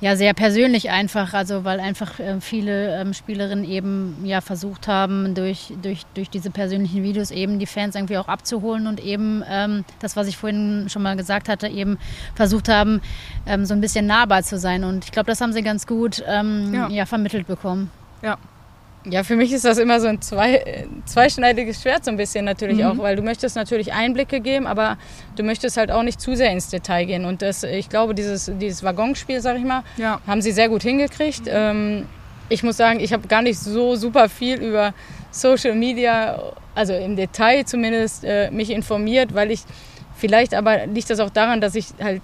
ja, 0.00 0.16
sehr 0.16 0.32
persönlich 0.32 0.90
einfach, 0.90 1.34
also 1.34 1.64
weil 1.64 1.78
einfach 1.78 2.18
äh, 2.18 2.40
viele 2.40 3.00
ähm, 3.00 3.12
Spielerinnen 3.12 3.64
eben 3.64 4.16
ja 4.24 4.40
versucht 4.40 4.88
haben, 4.88 5.34
durch, 5.34 5.72
durch, 5.82 6.06
durch 6.14 6.30
diese 6.30 6.50
persönlichen 6.50 7.02
Videos 7.02 7.30
eben 7.30 7.58
die 7.58 7.66
Fans 7.66 7.94
irgendwie 7.94 8.16
auch 8.16 8.28
abzuholen 8.28 8.86
und 8.86 8.98
eben 8.98 9.44
ähm, 9.48 9.84
das, 10.00 10.16
was 10.16 10.26
ich 10.26 10.38
vorhin 10.38 10.86
schon 10.88 11.02
mal 11.02 11.16
gesagt 11.16 11.48
hatte, 11.48 11.68
eben 11.68 11.98
versucht 12.34 12.68
haben, 12.68 13.02
ähm, 13.46 13.66
so 13.66 13.74
ein 13.74 13.80
bisschen 13.82 14.06
nahbar 14.06 14.42
zu 14.42 14.58
sein. 14.58 14.84
Und 14.84 15.04
ich 15.04 15.12
glaube, 15.12 15.26
das 15.26 15.40
haben 15.40 15.52
sie 15.52 15.62
ganz 15.62 15.86
gut 15.86 16.24
ähm, 16.26 16.72
ja. 16.72 16.88
ja. 16.88 17.06
vermittelt 17.06 17.46
bekommen. 17.46 17.90
Ja, 18.22 18.38
ja, 19.04 19.24
für 19.24 19.36
mich 19.36 19.52
ist 19.52 19.64
das 19.64 19.78
immer 19.78 19.98
so 19.98 20.08
ein 20.08 20.20
zwei, 20.20 20.86
zweischneidiges 21.06 21.80
Schwert 21.80 22.04
so 22.04 22.10
ein 22.10 22.16
bisschen 22.16 22.44
natürlich 22.44 22.78
mhm. 22.78 22.84
auch, 22.84 22.98
weil 22.98 23.16
du 23.16 23.22
möchtest 23.22 23.56
natürlich 23.56 23.92
Einblicke 23.92 24.40
geben, 24.40 24.66
aber 24.66 24.98
du 25.36 25.42
möchtest 25.42 25.76
halt 25.78 25.90
auch 25.90 26.02
nicht 26.02 26.20
zu 26.20 26.36
sehr 26.36 26.50
ins 26.52 26.68
Detail 26.68 27.06
gehen. 27.06 27.24
Und 27.24 27.40
das, 27.40 27.62
ich 27.62 27.88
glaube, 27.88 28.14
dieses, 28.14 28.50
dieses 28.60 28.82
Waggonspiel, 28.82 29.40
sag 29.40 29.56
ich 29.56 29.64
mal, 29.64 29.84
ja. 29.96 30.20
haben 30.26 30.42
sie 30.42 30.52
sehr 30.52 30.68
gut 30.68 30.82
hingekriegt. 30.82 31.46
Mhm. 31.46 31.52
Ähm, 31.52 32.06
ich 32.50 32.62
muss 32.62 32.76
sagen, 32.76 33.00
ich 33.00 33.12
habe 33.12 33.26
gar 33.26 33.42
nicht 33.42 33.58
so 33.58 33.96
super 33.96 34.28
viel 34.28 34.60
über 34.60 34.92
Social 35.30 35.74
Media, 35.74 36.52
also 36.74 36.92
im 36.92 37.16
Detail 37.16 37.64
zumindest, 37.64 38.24
äh, 38.24 38.50
mich 38.50 38.70
informiert, 38.70 39.34
weil 39.34 39.50
ich 39.50 39.60
vielleicht 40.16 40.52
aber 40.52 40.86
liegt 40.86 41.08
das 41.08 41.20
auch 41.20 41.30
daran, 41.30 41.60
dass 41.60 41.74
ich 41.74 41.86
halt 42.02 42.20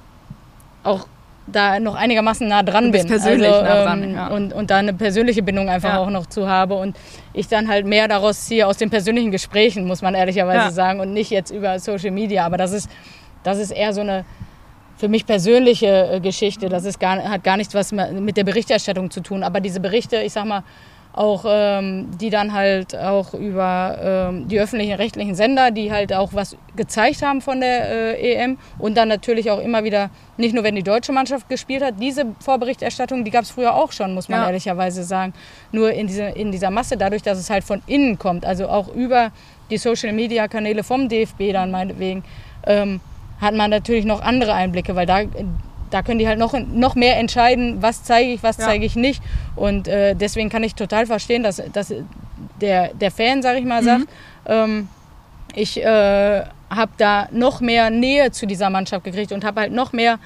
auch 0.82 1.06
da 1.46 1.78
noch 1.78 1.94
einigermaßen 1.94 2.46
nah 2.48 2.62
dran 2.62 2.90
bin. 2.90 3.06
Persönlich 3.06 3.48
also, 3.48 3.62
nah 3.62 3.85
dran, 3.85 4.02
ähm, 4.02 4.14
ja. 4.14 4.26
und, 4.28 4.52
und 4.52 4.70
da 4.70 4.78
eine 4.78 4.92
persönliche 4.92 5.42
Bindung 5.42 5.68
einfach 5.68 5.94
ja. 5.94 5.98
auch 5.98 6.11
noch 6.11 6.26
zu 6.26 6.48
habe 6.48 6.74
und 6.74 6.96
ich 7.32 7.48
dann 7.48 7.68
halt 7.68 7.87
mehr 7.87 8.09
daraus 8.09 8.46
ziehe 8.46 8.66
aus 8.66 8.76
den 8.76 8.90
persönlichen 8.90 9.30
Gesprächen, 9.30 9.87
muss 9.87 10.02
man 10.02 10.14
ehrlicherweise 10.14 10.66
ja. 10.66 10.70
sagen, 10.70 11.00
und 11.00 11.12
nicht 11.12 11.30
jetzt 11.30 11.50
über 11.50 11.78
Social 11.78 12.11
Media. 12.11 12.44
Aber 12.44 12.56
das 12.56 12.72
ist, 12.72 12.90
das 13.42 13.59
ist 13.59 13.70
eher 13.70 13.92
so 13.92 14.00
eine 14.00 14.24
für 14.96 15.09
mich 15.09 15.26
persönliche 15.26 16.11
äh, 16.12 16.20
Geschichte. 16.20 16.68
Das 16.68 16.85
ist 16.85 16.98
gar, 16.98 17.22
hat 17.22 17.44
gar 17.44 17.56
nichts 17.56 17.74
was 17.74 17.92
mit 17.92 18.37
der 18.37 18.44
Berichterstattung 18.44 19.11
zu 19.11 19.20
tun. 19.20 19.42
Aber 19.42 19.61
diese 19.61 19.80
Berichte, 19.80 20.16
ich 20.22 20.32
sag 20.32 20.46
mal, 20.46 20.64
auch 21.16 21.46
ähm, 21.48 22.11
die 22.20 22.29
dann 22.29 22.52
halt 22.52 22.94
auch 22.94 23.33
über 23.33 23.98
ähm, 24.00 24.48
die 24.48 24.61
öffentlichen 24.61 24.92
rechtlichen 24.92 25.35
Sender, 25.35 25.70
die 25.70 25.90
halt 25.90 26.12
auch 26.12 26.35
was 26.35 26.57
gezeigt 26.76 27.22
haben 27.22 27.40
von 27.40 27.61
der 27.61 27.88
äh, 28.18 28.35
EM 28.35 28.59
und 28.79 28.98
dann 28.98 29.09
natürlich 29.09 29.50
auch 29.50 29.59
immer 29.59 29.83
wieder, 29.83 30.11
nicht 30.37 30.55
nur 30.55 30.62
wenn 30.62 30.74
die 30.74 30.83
deutsche 30.83 31.12
Mannschaft 31.12 31.48
gespielt 31.48 31.83
hat, 31.83 31.94
diese 31.98 32.26
Vorberichterstattung, 32.40 33.24
die 33.24 33.31
gab 33.31 33.44
es 33.44 33.50
früher 33.50 33.74
auch 33.74 33.92
schon, 33.92 34.12
muss 34.12 34.29
man 34.29 34.40
ja. 34.40 34.46
ehrlicherweise 34.46 35.05
sagen. 35.05 35.33
Nur 35.72 35.90
in, 35.90 36.07
diese, 36.07 36.24
in 36.24 36.52
dieser 36.52 36.70
Masse, 36.70 36.98
dadurch, 36.98 37.22
dass 37.22 37.38
es 37.38 37.48
halt 37.48 37.64
von 37.64 37.81
innen 37.87 38.18
kommt, 38.18 38.44
also 38.44 38.68
auch 38.68 38.94
über 38.94 39.33
die 39.70 39.79
Social-Media-Kanäle 39.79 40.85
vom 40.85 41.09
DFB 41.09 41.52
dann 41.52 41.70
meinetwegen, 41.70 42.24
ähm, 42.66 43.00
hat 43.40 43.55
man 43.55 43.70
natürlich 43.70 44.05
noch 44.05 44.20
andere 44.20 44.52
Einblicke, 44.52 44.94
weil 44.94 45.07
da 45.07 45.20
da 45.90 46.03
können 46.03 46.18
die 46.18 46.29
halt 46.29 46.38
noch, 46.38 46.55
noch 46.59 46.94
mehr 46.94 47.18
entscheiden, 47.18 47.83
was 47.83 48.03
zeige 48.03 48.33
ich, 48.33 48.42
was 48.42 48.57
ja. 48.59 48.64
zeige 48.64 48.85
ich 48.85 48.96
nicht. 48.96 49.22
Und 49.55 49.88
äh, 49.88 50.14
deswegen 50.14 50.49
kann 50.49 50.62
ich 50.62 50.75
total 50.75 51.07
verstehen, 51.07 51.42
dass, 51.42 51.62
dass 51.72 51.94
der, 52.61 52.94
der 52.94 53.11
Fan, 53.11 53.42
sag 53.42 53.59
ich 53.59 53.64
mal, 53.64 53.83
mhm. 53.83 53.87
sagt, 53.87 54.05
ähm, 54.46 54.88
ich 55.55 55.83
äh, 55.83 56.42
habe 56.70 56.92
da 56.99 57.29
noch 57.31 57.61
mehr 57.61 57.90
Nähe 57.90 58.31
zu 58.31 58.46
dieser 58.46 58.70
Mannschaft 58.70 59.05
gekriegt 59.05 59.33
und 59.33 59.44
habe 59.44 59.62
halt 59.62 59.72
noch 59.72 59.92
mehr 59.92 60.18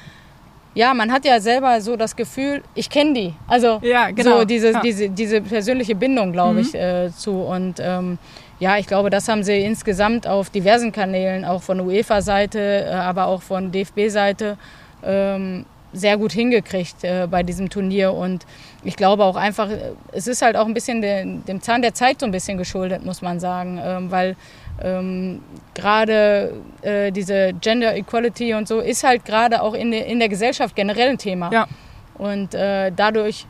ja, 0.75 0.95
man 0.95 1.11
hat 1.11 1.25
ja 1.25 1.41
selber 1.41 1.81
so 1.81 1.97
das 1.97 2.15
Gefühl, 2.15 2.63
ich 2.75 2.89
kenne 2.89 3.13
die. 3.13 3.35
Also 3.49 3.81
ja, 3.83 4.11
genau. 4.11 4.39
so 4.39 4.45
diese, 4.45 4.73
ja. 4.73 4.81
diese, 4.81 5.09
diese 5.09 5.41
persönliche 5.41 5.95
Bindung, 5.95 6.33
glaube 6.33 6.55
mhm. 6.55 6.61
ich, 6.61 6.75
äh, 6.75 7.11
zu. 7.11 7.33
Und 7.33 7.81
ähm, 7.81 8.19
ja, 8.61 8.79
ich 8.79 8.87
glaube, 8.87 9.11
das 9.11 9.27
haben 9.29 9.43
sie 9.43 9.59
insgesamt 9.61 10.27
auf 10.27 10.51
diversen 10.51 10.93
Kanälen, 10.93 11.45
auch 11.45 11.63
von 11.63 11.81
UEFA-Seite, 11.81 12.87
äh, 12.87 12.91
aber 12.91 13.27
auch 13.27 13.43
von 13.43 13.73
DFB-Seite, 13.73 14.59
ähm, 15.05 15.65
sehr 15.93 16.17
gut 16.17 16.33
hingekriegt 16.33 17.03
äh, 17.03 17.27
bei 17.31 17.43
diesem 17.43 17.69
Turnier. 17.69 18.13
Und 18.13 18.47
ich 18.85 18.97
glaube 18.97 19.25
auch 19.25 19.37
einfach, 19.37 19.69
es 20.13 20.27
ist 20.27 20.43
halt 20.43 20.57
auch 20.57 20.67
ein 20.67 20.75
bisschen 20.75 21.03
de, 21.03 21.25
dem 21.25 21.61
Zahn 21.61 21.83
der 21.83 21.95
Zeit 21.95 22.21
so 22.21 22.27
ein 22.27 22.33
bisschen 22.33 22.59
geschuldet, 22.59 23.05
muss 23.05 23.23
man 23.23 23.41
sagen. 23.41 23.81
Ähm, 23.83 24.11
weil 24.11 24.37
ähm, 24.83 25.43
gerade 25.75 26.55
äh, 26.83 27.11
diese 27.13 27.53
Gender 27.61 27.97
Equality 27.97 28.55
und 28.55 28.69
so 28.69 28.81
ist 28.81 29.05
halt 29.05 29.25
gerade 29.25 29.63
auch 29.63 29.75
in, 29.75 29.91
de, 29.91 30.11
in 30.11 30.19
der 30.19 30.29
Gesellschaft 30.29 30.75
generell 30.77 31.11
ein 31.11 31.19
Thema. 31.19 31.51
Ja. 31.53 31.67
Und 32.15 32.55
äh, 32.55 32.93
dadurch, 32.95 33.47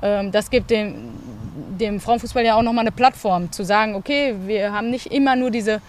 ähm, 0.00 0.32
das 0.32 0.50
gibt 0.50 0.70
dem, 0.70 1.10
dem 1.78 2.00
Frauenfußball 2.00 2.44
ja 2.44 2.54
auch 2.54 2.62
nochmal 2.62 2.82
eine 2.82 2.92
Plattform, 2.92 3.52
zu 3.52 3.64
sagen, 3.64 3.94
okay, 3.94 4.34
wir 4.46 4.72
haben 4.72 4.90
nicht 4.90 5.12
immer 5.12 5.36
nur 5.36 5.50
diese, 5.50 5.80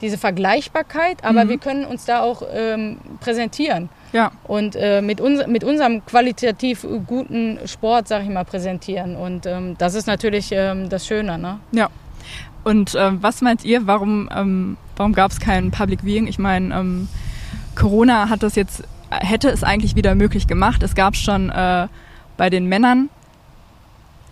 diese 0.00 0.16
Vergleichbarkeit, 0.16 1.22
aber 1.22 1.44
mhm. 1.44 1.48
wir 1.48 1.58
können 1.58 1.84
uns 1.84 2.04
da 2.04 2.22
auch 2.22 2.42
ähm, 2.52 2.98
präsentieren. 3.20 3.88
Ja. 4.12 4.32
Und 4.44 4.76
äh, 4.76 5.02
mit, 5.02 5.20
uns, 5.20 5.46
mit 5.46 5.64
unserem 5.64 6.04
qualitativ 6.04 6.86
guten 7.06 7.58
Sport, 7.66 8.08
sag 8.08 8.22
ich 8.22 8.28
mal, 8.28 8.44
präsentieren. 8.44 9.16
Und 9.16 9.46
ähm, 9.46 9.76
das 9.78 9.94
ist 9.94 10.06
natürlich 10.06 10.50
ähm, 10.52 10.88
das 10.88 11.06
Schöne. 11.06 11.38
Ne? 11.38 11.60
Ja. 11.72 11.88
Und 12.64 12.94
ähm, 12.98 13.18
was 13.22 13.40
meint 13.40 13.64
ihr, 13.64 13.86
warum, 13.86 14.28
ähm, 14.34 14.76
warum 14.96 15.12
gab 15.12 15.30
es 15.30 15.40
kein 15.40 15.70
Public 15.70 16.02
Viewing? 16.02 16.26
Ich 16.26 16.38
meine, 16.38 16.74
ähm, 16.74 17.08
Corona 17.74 18.28
hat 18.28 18.42
das 18.42 18.54
jetzt, 18.56 18.82
hätte 19.10 19.48
es 19.48 19.64
eigentlich 19.64 19.96
wieder 19.96 20.14
möglich 20.14 20.46
gemacht. 20.46 20.82
Es 20.82 20.94
gab 20.94 21.16
schon 21.16 21.50
äh, 21.50 21.88
bei 22.36 22.50
den 22.50 22.66
Männern 22.66 23.08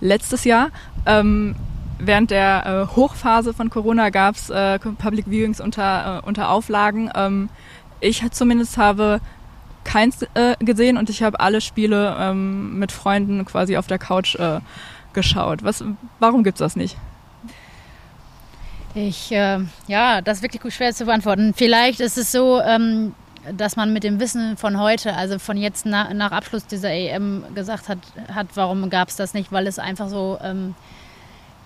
letztes 0.00 0.44
Jahr. 0.44 0.70
Ähm, 1.06 1.54
während 1.98 2.30
der 2.30 2.88
äh, 2.90 2.96
Hochphase 2.96 3.54
von 3.54 3.70
Corona 3.70 4.10
gab 4.10 4.34
es 4.34 4.50
äh, 4.50 4.78
Public 4.78 5.26
Viewings 5.30 5.60
unter, 5.60 6.22
äh, 6.22 6.26
unter 6.26 6.50
Auflagen. 6.50 7.10
Ähm, 7.14 7.48
ich 8.00 8.22
zumindest 8.30 8.76
habe 8.78 9.20
keins 9.88 10.22
äh, 10.34 10.54
gesehen 10.60 10.98
und 10.98 11.08
ich 11.08 11.22
habe 11.22 11.40
alle 11.40 11.62
Spiele 11.62 12.14
ähm, 12.20 12.78
mit 12.78 12.92
Freunden 12.92 13.42
quasi 13.46 13.78
auf 13.78 13.86
der 13.86 13.98
Couch 13.98 14.34
äh, 14.34 14.60
geschaut. 15.14 15.64
Was, 15.64 15.82
warum 16.18 16.44
es 16.44 16.54
das 16.56 16.76
nicht? 16.76 16.96
Ich, 18.94 19.32
äh, 19.32 19.60
ja, 19.86 20.20
das 20.20 20.38
ist 20.38 20.42
wirklich 20.42 20.74
schwer 20.74 20.92
zu 20.92 21.06
beantworten. 21.06 21.54
Vielleicht 21.56 22.00
ist 22.00 22.18
es 22.18 22.30
so, 22.32 22.60
ähm, 22.60 23.14
dass 23.56 23.76
man 23.76 23.94
mit 23.94 24.04
dem 24.04 24.20
Wissen 24.20 24.58
von 24.58 24.78
heute, 24.78 25.14
also 25.14 25.38
von 25.38 25.56
jetzt 25.56 25.86
na, 25.86 26.12
nach 26.12 26.32
Abschluss 26.32 26.66
dieser 26.66 26.90
EM 26.90 27.44
gesagt 27.54 27.88
hat, 27.88 27.98
hat 28.30 28.48
warum 28.54 28.90
gab 28.90 29.08
es 29.08 29.16
das 29.16 29.32
nicht, 29.32 29.52
weil 29.52 29.66
es 29.66 29.78
einfach 29.78 30.10
so, 30.10 30.38
ähm, 30.42 30.74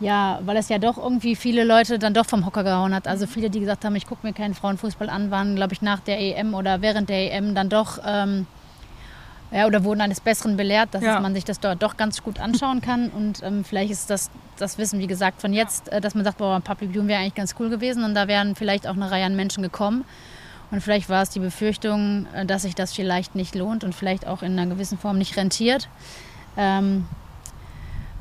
ja, 0.00 0.40
weil 0.44 0.56
es 0.56 0.68
ja 0.68 0.78
doch 0.78 0.98
irgendwie 0.98 1.36
viele 1.36 1.64
Leute 1.64 1.98
dann 1.98 2.14
doch 2.14 2.26
vom 2.26 2.44
Hocker 2.44 2.64
gehauen 2.64 2.94
hat. 2.94 3.06
Also 3.06 3.26
viele, 3.26 3.50
die 3.50 3.60
gesagt 3.60 3.84
haben, 3.84 3.94
ich 3.94 4.06
gucke 4.06 4.26
mir 4.26 4.32
keinen 4.32 4.54
Frauenfußball 4.54 5.08
an, 5.08 5.30
waren, 5.30 5.54
glaube 5.54 5.72
ich, 5.72 5.82
nach 5.82 6.00
der 6.00 6.18
EM 6.20 6.54
oder 6.54 6.82
während 6.82 7.08
der 7.08 7.32
EM 7.32 7.54
dann 7.54 7.68
doch, 7.68 7.98
ähm, 8.04 8.46
ja, 9.52 9.66
oder 9.66 9.84
wurden 9.84 10.00
eines 10.00 10.20
Besseren 10.20 10.56
belehrt, 10.56 10.88
dass 10.92 11.02
ja. 11.02 11.20
man 11.20 11.34
sich 11.34 11.44
das 11.44 11.60
dort 11.60 11.82
doch 11.82 11.96
ganz 11.96 12.22
gut 12.22 12.40
anschauen 12.40 12.80
kann. 12.80 13.10
Und 13.10 13.42
ähm, 13.42 13.64
vielleicht 13.64 13.92
ist 13.92 14.10
das 14.10 14.30
das 14.56 14.78
Wissen, 14.78 14.98
wie 14.98 15.06
gesagt, 15.06 15.40
von 15.40 15.52
jetzt, 15.52 15.90
äh, 15.90 16.00
dass 16.00 16.14
man 16.14 16.24
sagt, 16.24 16.38
boah, 16.38 16.60
Public 16.60 16.92
Viewing 16.92 17.08
wäre 17.08 17.20
eigentlich 17.20 17.34
ganz 17.34 17.54
cool 17.58 17.68
gewesen 17.68 18.04
und 18.04 18.14
da 18.14 18.28
wären 18.28 18.54
vielleicht 18.54 18.86
auch 18.86 18.94
eine 18.94 19.10
Reihe 19.10 19.26
an 19.26 19.36
Menschen 19.36 19.62
gekommen. 19.62 20.04
Und 20.70 20.80
vielleicht 20.80 21.10
war 21.10 21.22
es 21.22 21.28
die 21.28 21.40
Befürchtung, 21.40 22.26
äh, 22.34 22.46
dass 22.46 22.62
sich 22.62 22.74
das 22.74 22.94
vielleicht 22.94 23.34
nicht 23.34 23.54
lohnt 23.54 23.84
und 23.84 23.94
vielleicht 23.94 24.26
auch 24.26 24.42
in 24.42 24.58
einer 24.58 24.72
gewissen 24.72 24.98
Form 24.98 25.18
nicht 25.18 25.36
rentiert. 25.36 25.88
Ähm, 26.56 27.06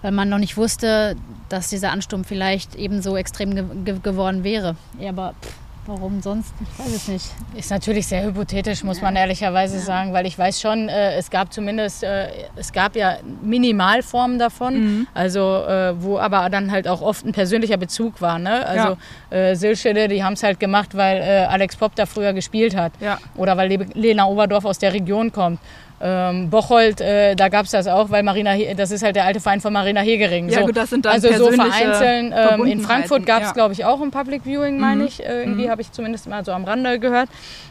weil 0.02 0.12
man 0.12 0.30
noch 0.30 0.40
nicht 0.40 0.58
wusste, 0.58 1.16
dass 1.50 1.70
dieser 1.70 1.92
Ansturm 1.92 2.24
vielleicht 2.24 2.76
eben 2.76 3.02
so 3.02 3.18
extrem 3.18 3.56
ge 3.56 3.66
ge 3.86 4.00
geworden 4.02 4.44
wäre. 4.44 4.76
Ja, 5.00 5.10
aber 5.10 5.34
pff, 5.42 5.54
Warum 5.88 6.22
sonst? 6.22 6.54
Ich 6.62 6.80
weiß 6.80 6.96
es 6.96 7.08
nicht. 7.08 7.26
Ist 7.56 7.72
natürlich 7.72 8.06
sehr 8.06 8.24
hypothetisch, 8.24 8.84
muss 8.84 9.02
man 9.02 9.16
ehrlicherweise 9.16 9.78
ja. 9.78 9.82
sagen, 9.82 10.14
weil 10.14 10.28
ich 10.28 10.38
weiß 10.38 10.62
schon, 10.62 10.90
äh, 10.90 11.16
es 11.16 11.32
gab 11.32 11.52
zumindest, 11.52 12.04
äh, 12.04 12.28
es 12.56 12.72
gab 12.72 12.96
ja 12.96 13.18
Minimalformen 13.42 14.38
davon, 14.38 14.74
mhm. 14.74 15.08
also 15.16 15.40
äh, 15.40 16.00
wo 16.00 16.20
aber 16.20 16.50
dann 16.52 16.72
halt 16.72 16.88
auch 16.88 17.02
oft 17.02 17.26
ein 17.26 17.32
persönlicher 17.32 17.78
Bezug 17.78 18.22
war. 18.22 18.38
Ne? 18.38 18.64
Also 18.66 18.98
ja. 19.32 19.38
Äh, 19.38 19.56
Silschede, 19.56 20.08
die 20.08 20.24
haben 20.24 20.34
es 20.34 20.44
halt 20.44 20.60
gemacht, 20.60 20.96
weil 20.96 21.18
äh, 21.18 21.46
Alex 21.50 21.76
Popp 21.76 21.96
da 21.96 22.06
früher 22.06 22.34
gespielt 22.34 22.76
hat 22.76 22.94
ja. 23.00 23.18
oder 23.36 23.58
weil 23.58 23.70
Lena 23.96 24.28
Oberdorf 24.28 24.66
aus 24.66 24.78
der 24.78 24.94
Region 24.94 25.32
kommt. 25.32 25.60
Ähm, 26.04 26.50
Bocholt, 26.50 27.00
äh, 27.00 27.36
da 27.36 27.50
gab 27.50 27.66
es 27.66 27.72
das 27.72 27.88
auch, 27.88 28.10
weil 28.10 28.24
Marina, 28.24 28.52
He 28.52 28.74
das 28.76 28.90
ist 28.90 29.04
halt 29.04 29.16
der 29.16 29.26
alte 29.26 29.40
Verein 29.40 29.62
von 29.62 29.72
Marina 29.72 30.02
Hegering. 30.02 30.50
Ja, 30.50 30.62
so, 30.62 30.66
gut, 30.66 30.78
das 30.78 30.90
sind 30.90 31.06
dann 31.06 31.14
Also 31.14 31.32
so 31.34 31.52
vereinzelt. 31.52 32.34
Ähm, 32.36 32.66
in 32.66 32.80
Frankfurt 32.82 33.26
gab 33.26 33.42
es, 33.42 33.50
ja. 33.50 33.54
glaube 33.54 33.74
ich, 33.74 33.86
auch 33.86 34.02
ein 34.02 34.10
Public 34.10 34.44
Viewing, 34.44 34.80
meine 34.80 35.02
mhm. 35.02 35.08
ich. 35.08 35.24
Äh, 35.24 35.42
irgendwie 35.42 35.66
mhm. 35.66 35.70
habe 35.70 35.82
ich 35.82 35.92
zumindest 35.92 36.28
mal 36.28 36.44
so 36.44 36.54
am 36.54 36.64
Rande 36.64 37.00
gehört. 37.00 37.30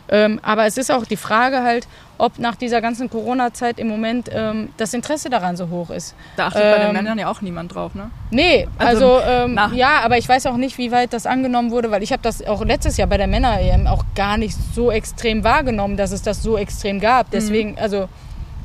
Ähm, 0.08 0.38
aber 0.42 0.66
es 0.66 0.76
ist 0.76 0.92
auch 0.92 1.04
die 1.04 1.16
Frage 1.16 1.62
halt, 1.62 1.88
ob 2.20 2.38
nach 2.38 2.56
dieser 2.56 2.80
ganzen 2.80 3.11
Corona-Zeit 3.11 3.78
im 3.78 3.88
Moment 3.88 4.30
ähm, 4.33 4.70
das 4.76 4.94
Interesse 4.94 5.30
daran 5.30 5.56
so 5.56 5.68
hoch 5.68 5.90
ist. 5.90 6.14
Da 6.37 6.46
achtet 6.46 6.62
ähm, 6.62 6.70
bei 6.70 6.78
den 6.78 6.88
ähm, 6.88 6.92
Männern 6.96 7.18
ja 7.18 7.30
auch 7.30 7.40
niemand 7.40 7.74
drauf, 7.74 7.94
ne? 7.94 8.11
Nee, 8.30 8.68
also, 8.78 9.16
also 9.16 9.50
ähm, 9.50 9.59
ja, 9.74 10.00
aber 10.04 10.18
ich 10.18 10.28
weiß 10.28 10.46
auch 10.46 10.56
nicht, 10.56 10.78
wie 10.78 10.92
weit 10.92 11.12
das 11.12 11.26
angenommen 11.26 11.70
wurde, 11.70 11.90
weil 11.90 12.02
ich 12.02 12.12
habe 12.12 12.22
das 12.22 12.46
auch 12.46 12.64
letztes 12.64 12.96
Jahr 12.96 13.09
bei 13.09 13.16
der 13.16 13.26
Männer-EM 13.26 13.87
auch 13.87 14.04
gar 14.14 14.37
nicht 14.37 14.56
so 14.74 14.90
extrem 14.90 15.44
wahrgenommen, 15.44 15.96
dass 15.96 16.12
es 16.12 16.22
das 16.22 16.42
so 16.42 16.56
extrem 16.56 17.00
gab. 17.00 17.26
Mhm. 17.26 17.30
Deswegen, 17.33 17.70
mhm. 17.72 17.78
also 17.78 18.09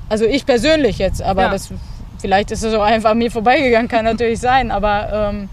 also 0.09 0.25
ich 0.25 0.45
persönlich 0.45 0.97
jetzt, 0.97 1.21
aber 1.21 1.43
ja. 1.43 1.49
das, 1.49 1.69
vielleicht 2.19 2.51
ist 2.51 2.63
es 2.63 2.73
auch 2.73 2.83
einfach 2.83 3.11
an 3.11 3.17
mir 3.17 3.31
vorbeigegangen, 3.31 3.87
kann 3.87 4.05
natürlich 4.05 4.39
sein, 4.39 4.71
aber 4.71 5.31
ähm, 5.33 5.49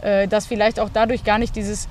äh, 0.00 0.26
dass 0.28 0.46
vielleicht 0.46 0.80
auch 0.80 0.88
dadurch 0.92 1.24
gar 1.24 1.38
nicht 1.38 1.54
dieses 1.56 1.88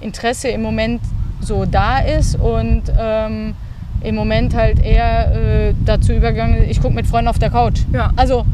Interesse 0.00 0.48
im 0.48 0.62
Moment 0.62 1.02
so 1.40 1.64
da 1.64 1.98
ist 1.98 2.36
und 2.36 2.84
ähm, 2.98 3.56
im 4.02 4.14
Moment 4.14 4.54
halt 4.54 4.82
eher 4.84 5.32
äh, 5.68 5.74
dazu 5.84 6.12
übergegangen, 6.12 6.68
ich 6.68 6.80
gucke 6.80 6.94
mit 6.94 7.06
Freunden 7.06 7.28
auf 7.28 7.38
der 7.38 7.50
Couch. 7.50 7.80
Ja. 7.92 8.10
Also 8.16 8.44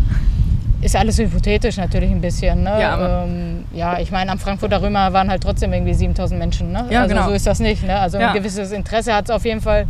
ist 0.82 0.94
alles 0.94 1.18
hypothetisch 1.18 1.76
natürlich 1.76 2.10
ein 2.10 2.20
bisschen. 2.20 2.62
Ne? 2.62 2.80
Ja, 2.80 3.24
ähm, 3.24 3.64
ja, 3.72 3.98
ich 3.98 4.10
meine, 4.10 4.30
am 4.30 4.38
Frankfurter 4.38 4.82
Römer 4.82 5.12
waren 5.12 5.30
halt 5.30 5.42
trotzdem 5.42 5.72
irgendwie 5.72 5.94
7000 5.94 6.38
Menschen. 6.38 6.72
Ne? 6.72 6.86
Ja, 6.90 7.02
also 7.02 7.14
genau. 7.14 7.28
so 7.28 7.34
ist 7.34 7.46
das 7.46 7.60
nicht. 7.60 7.84
Ne? 7.84 7.98
Also 7.98 8.18
ja. 8.18 8.28
ein 8.28 8.34
gewisses 8.34 8.72
Interesse 8.72 9.14
hat 9.14 9.24
es 9.24 9.30
auf 9.30 9.44
jeden 9.44 9.60
Fall 9.60 9.86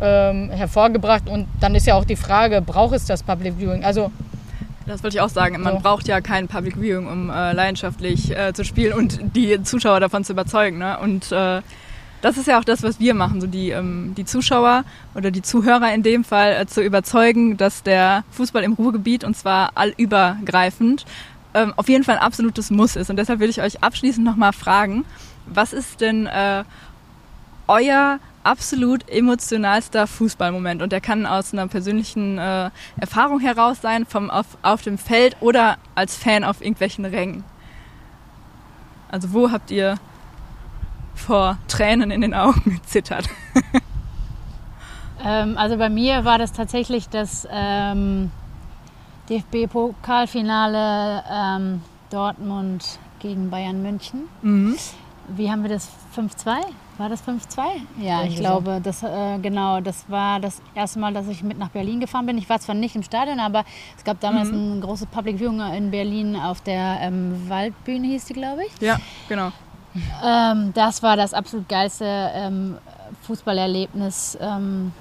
ähm, 0.00 0.50
hervorgebracht. 0.50 1.28
Und 1.28 1.46
dann 1.60 1.74
ist 1.74 1.86
ja 1.86 1.94
auch 1.94 2.04
die 2.04 2.16
Frage, 2.16 2.60
braucht 2.60 2.94
es 2.94 3.06
das 3.06 3.22
Public 3.22 3.54
Viewing? 3.58 3.84
Also 3.84 4.10
das 4.86 5.02
wollte 5.02 5.16
ich 5.16 5.20
auch 5.20 5.28
sagen. 5.28 5.60
Man 5.60 5.74
so. 5.74 5.80
braucht 5.80 6.08
ja 6.08 6.20
kein 6.20 6.48
Public 6.48 6.76
Viewing, 6.76 7.06
um 7.06 7.30
äh, 7.30 7.52
leidenschaftlich 7.52 8.36
äh, 8.36 8.52
zu 8.52 8.64
spielen 8.64 8.94
und 8.94 9.36
die 9.36 9.62
Zuschauer 9.62 10.00
davon 10.00 10.24
zu 10.24 10.32
überzeugen. 10.32 10.78
Ne? 10.78 10.98
Und 10.98 11.30
äh, 11.32 11.60
das 12.20 12.36
ist 12.36 12.46
ja 12.46 12.58
auch 12.58 12.64
das, 12.64 12.82
was 12.82 12.98
wir 12.98 13.14
machen, 13.14 13.40
so 13.40 13.46
die, 13.46 13.70
ähm, 13.70 14.14
die 14.16 14.24
Zuschauer 14.24 14.84
oder 15.14 15.30
die 15.30 15.42
Zuhörer 15.42 15.92
in 15.92 16.02
dem 16.02 16.24
Fall 16.24 16.52
äh, 16.52 16.66
zu 16.66 16.82
überzeugen, 16.82 17.56
dass 17.56 17.82
der 17.82 18.24
Fußball 18.30 18.62
im 18.64 18.72
Ruhrgebiet 18.72 19.24
und 19.24 19.36
zwar 19.36 19.72
allübergreifend 19.76 21.04
ähm, 21.54 21.72
auf 21.76 21.88
jeden 21.88 22.04
Fall 22.04 22.16
ein 22.16 22.22
absolutes 22.22 22.70
Muss 22.70 22.96
ist. 22.96 23.10
Und 23.10 23.16
deshalb 23.16 23.40
will 23.40 23.50
ich 23.50 23.62
euch 23.62 23.82
abschließend 23.82 24.24
nochmal 24.24 24.52
fragen, 24.52 25.04
was 25.46 25.72
ist 25.72 26.00
denn 26.00 26.26
äh, 26.26 26.64
euer 27.66 28.18
absolut 28.42 29.08
emotionalster 29.10 30.06
Fußballmoment 30.06 30.80
und 30.80 30.90
der 30.90 31.00
kann 31.00 31.26
aus 31.26 31.52
einer 31.52 31.68
persönlichen 31.68 32.38
äh, 32.38 32.70
Erfahrung 32.98 33.40
heraus 33.40 33.80
sein, 33.82 34.06
vom 34.06 34.30
auf, 34.30 34.46
auf 34.62 34.82
dem 34.82 34.96
Feld 34.96 35.36
oder 35.40 35.76
als 35.94 36.16
Fan 36.16 36.44
auf 36.44 36.62
irgendwelchen 36.62 37.04
Rängen. 37.04 37.44
Also 39.10 39.32
wo 39.32 39.50
habt 39.50 39.70
ihr 39.70 39.96
vor 41.18 41.58
Tränen 41.68 42.10
in 42.10 42.20
den 42.20 42.34
Augen 42.34 42.62
gezittert? 42.82 43.28
ähm, 45.24 45.58
also 45.58 45.76
bei 45.76 45.88
mir 45.88 46.24
war 46.24 46.38
das 46.38 46.52
tatsächlich 46.52 47.08
das 47.08 47.46
ähm, 47.50 48.30
DFB-Pokalfinale 49.28 51.24
ähm, 51.30 51.82
Dortmund 52.10 52.98
gegen 53.18 53.50
Bayern 53.50 53.82
München. 53.82 54.28
Mhm. 54.42 54.76
Wie 55.28 55.50
haben 55.50 55.62
wir 55.62 55.68
das? 55.68 55.90
5-2? 56.16 56.56
War 56.96 57.08
das 57.08 57.22
5-2? 57.22 57.60
Ja, 58.00 58.24
ich 58.24 58.36
glaube, 58.36 58.80
das, 58.82 59.04
äh, 59.04 59.38
genau, 59.40 59.80
das 59.80 60.04
war 60.08 60.40
das 60.40 60.60
erste 60.74 60.98
Mal, 60.98 61.12
dass 61.14 61.28
ich 61.28 61.44
mit 61.44 61.56
nach 61.56 61.68
Berlin 61.68 62.00
gefahren 62.00 62.26
bin. 62.26 62.36
Ich 62.38 62.48
war 62.48 62.58
zwar 62.58 62.74
nicht 62.74 62.96
im 62.96 63.04
Stadion, 63.04 63.38
aber 63.38 63.64
es 63.96 64.02
gab 64.02 64.18
damals 64.20 64.50
mhm. 64.50 64.78
ein 64.78 64.80
großes 64.80 65.06
Public 65.06 65.38
Viewing 65.38 65.60
in 65.74 65.90
Berlin 65.92 66.34
auf 66.34 66.60
der 66.60 66.98
ähm, 67.00 67.48
Waldbühne, 67.48 68.08
hieß 68.08 68.24
die, 68.24 68.32
glaube 68.32 68.64
ich. 68.64 68.82
Ja, 68.82 68.98
genau. 69.28 69.52
Ähm, 70.24 70.72
das 70.74 71.02
war 71.02 71.16
das 71.16 71.34
absolut 71.34 71.68
geilste 71.68 72.04
ähm, 72.34 72.78
Fußballerlebnis. 73.22 74.38
Ähm, 74.40 74.92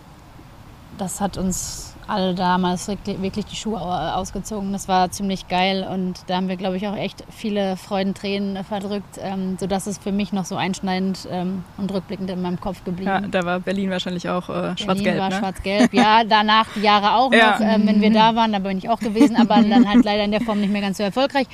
das 0.97 1.21
hat 1.21 1.37
uns 1.37 1.97
alle 2.07 2.33
damals 2.33 2.87
wirklich 2.87 3.45
die 3.45 3.55
Schuhe 3.55 3.79
ausgezogen. 3.79 4.71
Das 4.71 4.87
war 4.87 5.11
ziemlich 5.11 5.47
geil 5.47 5.85
und 5.89 6.21
da 6.27 6.37
haben 6.37 6.47
wir, 6.47 6.55
glaube 6.55 6.77
ich, 6.77 6.87
auch 6.87 6.95
echt 6.95 7.23
viele 7.29 7.75
Freudentränen 7.75 8.63
verdrückt, 8.63 9.19
ähm, 9.21 9.57
sodass 9.59 9.87
es 9.87 9.97
für 9.97 10.11
mich 10.11 10.31
noch 10.31 10.45
so 10.45 10.55
einschneidend 10.55 11.27
ähm, 11.29 11.63
und 11.77 11.93
rückblickend 11.93 12.29
in 12.29 12.41
meinem 12.41 12.59
Kopf 12.59 12.83
geblieben. 12.83 13.09
Ja, 13.09 13.21
da 13.21 13.43
war 13.43 13.59
Berlin 13.59 13.89
wahrscheinlich 13.89 14.29
auch 14.29 14.49
äh, 14.49 14.77
schwarz-gelb. 14.77 15.03
Berlin 15.03 15.19
war 15.19 15.29
ne? 15.29 15.35
schwarz-gelb, 15.37 15.93
ja, 15.93 16.23
danach 16.27 16.67
die 16.75 16.81
Jahre 16.81 17.15
auch 17.15 17.31
ja. 17.31 17.51
noch, 17.51 17.59
ähm, 17.59 17.87
wenn 17.87 18.01
wir 18.01 18.11
da 18.11 18.35
waren, 18.35 18.53
da 18.53 18.59
bin 18.59 18.77
ich 18.77 18.89
auch 18.89 18.99
gewesen, 18.99 19.35
aber 19.35 19.61
dann 19.69 19.87
halt 19.87 20.05
leider 20.05 20.23
in 20.23 20.31
der 20.31 20.41
Form 20.41 20.61
nicht 20.61 20.71
mehr 20.71 20.81
ganz 20.81 20.97
so 20.97 21.03
erfolgreich. 21.03 21.47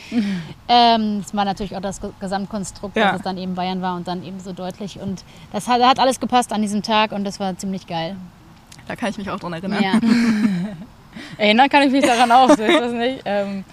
Ähm, 0.68 1.24
es 1.26 1.34
war 1.34 1.46
natürlich 1.46 1.76
auch 1.76 1.82
das 1.82 2.00
Gesamtkonstrukt, 2.20 2.96
ja. 2.96 3.08
dass 3.08 3.18
es 3.18 3.22
dann 3.24 3.38
eben 3.38 3.56
Bayern 3.56 3.82
war 3.82 3.96
und 3.96 4.08
dann 4.08 4.24
eben 4.24 4.40
so 4.40 4.54
deutlich 4.54 5.00
und 5.00 5.24
das 5.52 5.68
hat, 5.68 5.82
hat 5.82 6.00
alles 6.00 6.20
gepasst 6.20 6.54
an 6.54 6.62
diesem 6.62 6.84
Tag 6.84 7.12
und 7.12 7.24
das 7.24 7.40
war 7.40 7.58
ziemlich 7.58 7.88
geil. 7.88 8.16
Da 8.88 8.96
kann 8.96 9.10
ich 9.10 9.18
mich 9.18 9.30
auch 9.30 9.40
dran 9.40 9.54
erinnern. 9.54 9.84
Ja. 9.84 10.00
Erinnern 11.38 11.70
kann 11.70 11.84
ich 11.84 11.92
mich 11.92 12.06
daran 12.06 12.32
auch, 12.32 12.50
so 12.50 12.64
ist 12.64 12.80
das 12.80 12.92
nicht. 12.94 13.22
Ähm, 13.26 13.64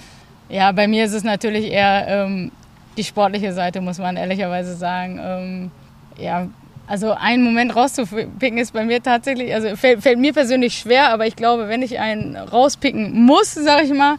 ja, 0.49 0.73
bei 0.73 0.89
mir 0.89 1.05
ist 1.05 1.15
es 1.15 1.25
natürlich 1.25 1.71
eher 1.71 2.07
ähm, 2.09 2.53
die 2.97 3.05
sportliche 3.05 3.53
Seite, 3.53 3.81
muss 3.81 3.99
man 3.99 4.17
ehrlicherweise 4.17 4.75
sagen. 4.75 5.21
Ähm, 5.23 5.71
ja, 6.19 6.49
also 6.87 7.13
einen 7.13 7.45
Moment 7.45 7.77
rauszupicken 7.77 8.59
ist 8.59 8.73
bei 8.73 8.85
mir 8.85 9.03
tatsächlich, 9.03 9.55
also 9.55 9.77
fällt, 9.77 10.03
fällt, 10.03 10.19
mir 10.19 10.33
persönlich 10.33 10.77
schwer, 10.77 11.11
aber 11.11 11.27
ich 11.27 11.37
glaube, 11.37 11.69
wenn 11.69 11.83
ich 11.83 12.01
einen 12.01 12.37
rauspicken 12.37 13.23
muss, 13.23 13.55
sag 13.55 13.85
ich 13.85 13.93
mal, 13.93 14.17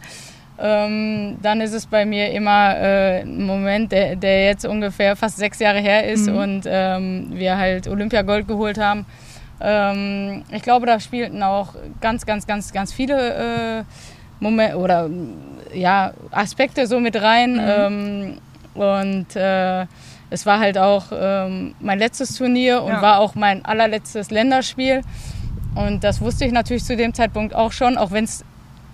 ähm, 0.58 1.36
dann 1.42 1.60
ist 1.60 1.74
es 1.74 1.86
bei 1.86 2.06
mir 2.06 2.30
immer 2.30 2.74
äh, 2.76 3.20
ein 3.22 3.44
Moment, 3.44 3.92
der, 3.92 4.16
der, 4.16 4.46
jetzt 4.46 4.64
ungefähr 4.64 5.16
fast 5.16 5.36
sechs 5.36 5.58
Jahre 5.58 5.80
her 5.80 6.08
ist 6.10 6.28
mhm. 6.28 6.36
und 6.36 6.62
ähm, 6.66 7.26
wir 7.32 7.58
halt 7.58 7.88
Olympiagold 7.88 8.48
geholt 8.48 8.78
haben. 8.78 9.04
Ähm, 9.62 10.44
ich 10.50 10.62
glaube, 10.62 10.86
da 10.86 10.98
spielten 11.00 11.42
auch 11.42 11.74
ganz, 12.00 12.26
ganz, 12.26 12.46
ganz, 12.46 12.72
ganz 12.72 12.92
viele 12.92 13.78
äh, 13.78 13.84
Momente 14.40 14.76
oder 14.76 15.08
ja, 15.72 16.12
Aspekte 16.30 16.86
so 16.86 17.00
mit 17.00 17.20
rein. 17.20 17.54
Mhm. 17.54 17.60
Ähm, 17.66 18.38
und 18.74 19.36
äh, 19.36 19.86
es 20.30 20.46
war 20.46 20.58
halt 20.58 20.78
auch 20.78 21.04
ähm, 21.12 21.74
mein 21.80 21.98
letztes 21.98 22.34
Turnier 22.36 22.82
und 22.82 22.92
ja. 22.92 23.02
war 23.02 23.18
auch 23.20 23.34
mein 23.34 23.64
allerletztes 23.64 24.30
Länderspiel. 24.30 25.02
Und 25.74 26.04
das 26.04 26.20
wusste 26.20 26.44
ich 26.44 26.52
natürlich 26.52 26.84
zu 26.84 26.96
dem 26.96 27.14
Zeitpunkt 27.14 27.54
auch 27.54 27.72
schon, 27.72 27.96
auch 27.96 28.10
wenn 28.10 28.24
es 28.24 28.44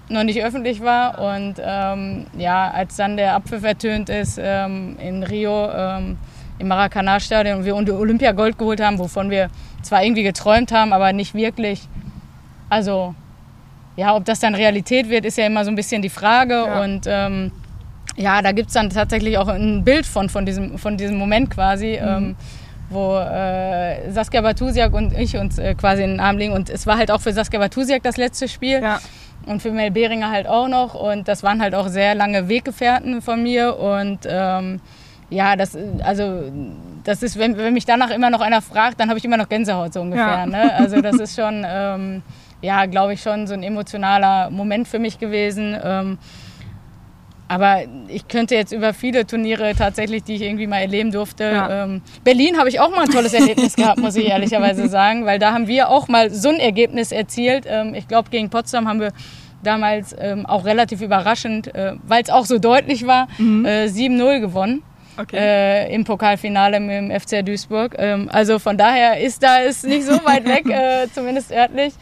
noch 0.08 0.24
nicht 0.24 0.42
öffentlich 0.42 0.82
war. 0.82 1.18
Und 1.18 1.54
ähm, 1.60 2.26
ja, 2.36 2.70
als 2.70 2.96
dann 2.96 3.16
der 3.16 3.34
Abpfiff 3.34 3.62
ertönt 3.64 4.08
ist 4.08 4.38
ähm, 4.40 4.96
in 4.98 5.22
Rio 5.22 5.70
ähm, 5.70 6.18
im 6.58 6.68
Maracanã-Stadion 6.68 7.58
und 7.58 7.64
wir 7.64 7.76
Olympia 7.76 8.32
Gold 8.32 8.58
geholt 8.58 8.80
haben, 8.80 8.98
wovon 8.98 9.30
wir 9.30 9.48
zwar 9.82 10.02
irgendwie 10.02 10.22
geträumt 10.22 10.72
haben, 10.72 10.92
aber 10.92 11.12
nicht 11.12 11.34
wirklich. 11.34 11.88
Also 12.68 13.14
ja, 13.96 14.14
ob 14.14 14.24
das 14.24 14.40
dann 14.40 14.54
Realität 14.54 15.08
wird, 15.08 15.24
ist 15.24 15.38
ja 15.38 15.46
immer 15.46 15.64
so 15.64 15.70
ein 15.70 15.76
bisschen 15.76 16.02
die 16.02 16.08
Frage. 16.08 16.54
Ja. 16.54 16.82
Und 16.82 17.06
ähm, 17.06 17.52
ja, 18.16 18.42
da 18.42 18.52
gibt 18.52 18.68
es 18.68 18.74
dann 18.74 18.90
tatsächlich 18.90 19.38
auch 19.38 19.48
ein 19.48 19.84
Bild 19.84 20.06
von, 20.06 20.28
von, 20.28 20.46
diesem, 20.46 20.78
von 20.78 20.96
diesem 20.96 21.16
Moment 21.16 21.50
quasi. 21.50 21.98
Mhm. 22.00 22.08
Ähm, 22.08 22.36
wo 22.90 23.18
äh, 23.18 24.10
Saskia 24.10 24.40
Batusiak 24.40 24.94
und 24.94 25.12
ich 25.12 25.36
uns 25.36 25.58
äh, 25.58 25.74
quasi 25.74 26.02
in 26.02 26.10
den 26.10 26.20
Arm 26.20 26.38
liegen. 26.38 26.52
Und 26.52 26.70
es 26.70 26.86
war 26.86 26.96
halt 26.96 27.10
auch 27.10 27.20
für 27.20 27.32
Saskia 27.32 27.58
Batusiak 27.58 28.02
das 28.02 28.16
letzte 28.16 28.48
Spiel. 28.48 28.80
Ja. 28.80 29.00
Und 29.46 29.62
für 29.62 29.70
Mel 29.70 29.90
Behringer 29.90 30.30
halt 30.30 30.46
auch 30.46 30.68
noch. 30.68 30.94
Und 30.94 31.28
das 31.28 31.42
waren 31.42 31.60
halt 31.60 31.74
auch 31.74 31.88
sehr 31.88 32.14
lange 32.14 32.48
Weggefährten 32.48 33.22
von 33.22 33.42
mir. 33.42 33.78
Und 33.78 34.20
ähm, 34.26 34.80
ja, 35.30 35.56
das, 35.56 35.76
also, 36.02 36.50
das 37.04 37.22
ist, 37.22 37.38
wenn, 37.38 37.56
wenn 37.56 37.74
mich 37.74 37.84
danach 37.84 38.10
immer 38.10 38.30
noch 38.30 38.40
einer 38.40 38.62
fragt, 38.62 38.98
dann 39.00 39.08
habe 39.08 39.18
ich 39.18 39.24
immer 39.24 39.36
noch 39.36 39.48
Gänsehaut 39.48 39.92
so 39.92 40.00
ungefähr. 40.00 40.26
Ja. 40.26 40.46
Ne? 40.46 40.74
Also 40.74 41.00
das 41.00 41.16
ist 41.16 41.36
schon, 41.36 41.64
ähm, 41.66 42.22
ja, 42.62 42.86
glaube 42.86 43.14
ich, 43.14 43.22
schon 43.22 43.46
so 43.46 43.54
ein 43.54 43.62
emotionaler 43.62 44.50
Moment 44.50 44.88
für 44.88 44.98
mich 44.98 45.18
gewesen. 45.18 45.76
Ähm, 45.82 46.18
aber 47.48 47.80
ich 48.08 48.28
könnte 48.28 48.54
jetzt 48.54 48.72
über 48.72 48.92
viele 48.92 49.26
Turniere 49.26 49.74
tatsächlich, 49.74 50.22
die 50.22 50.34
ich 50.34 50.42
irgendwie 50.42 50.66
mal 50.66 50.80
erleben 50.80 51.10
durfte. 51.10 51.44
Ja. 51.44 51.84
Ähm, 51.84 52.02
Berlin 52.22 52.58
habe 52.58 52.68
ich 52.68 52.78
auch 52.78 52.90
mal 52.90 53.04
ein 53.04 53.10
tolles 53.10 53.32
Erlebnis 53.32 53.74
gehabt, 53.74 53.98
muss 53.98 54.16
ich 54.16 54.26
ehrlicherweise 54.26 54.88
sagen, 54.90 55.24
weil 55.24 55.38
da 55.38 55.52
haben 55.52 55.66
wir 55.66 55.88
auch 55.88 56.08
mal 56.08 56.30
so 56.30 56.50
ein 56.50 56.60
Ergebnis 56.60 57.10
erzielt. 57.10 57.64
Ähm, 57.66 57.94
ich 57.94 58.06
glaube, 58.06 58.28
gegen 58.28 58.50
Potsdam 58.50 58.86
haben 58.86 59.00
wir 59.00 59.12
damals 59.62 60.14
ähm, 60.18 60.44
auch 60.44 60.66
relativ 60.66 61.00
überraschend, 61.00 61.74
äh, 61.74 61.94
weil 62.06 62.22
es 62.22 62.30
auch 62.30 62.44
so 62.44 62.58
deutlich 62.58 63.06
war, 63.06 63.28
mhm. 63.38 63.64
äh, 63.64 63.86
7-0 63.86 64.40
gewonnen. 64.40 64.82
Okay. 65.18 65.36
Äh, 65.36 65.94
im 65.94 66.04
Pokalfinale 66.04 66.78
mit 66.78 66.90
dem 66.90 67.10
FC 67.10 67.44
Duisburg. 67.44 67.96
Ähm, 67.98 68.28
also 68.32 68.58
von 68.58 68.78
daher 68.78 69.20
ist 69.20 69.42
da 69.42 69.58
ist 69.58 69.84
nicht 69.84 70.04
so 70.04 70.12
weit 70.24 70.44
weg, 70.44 70.66
äh, 70.70 71.08
zumindest 71.12 71.50
örtlich. 71.50 71.94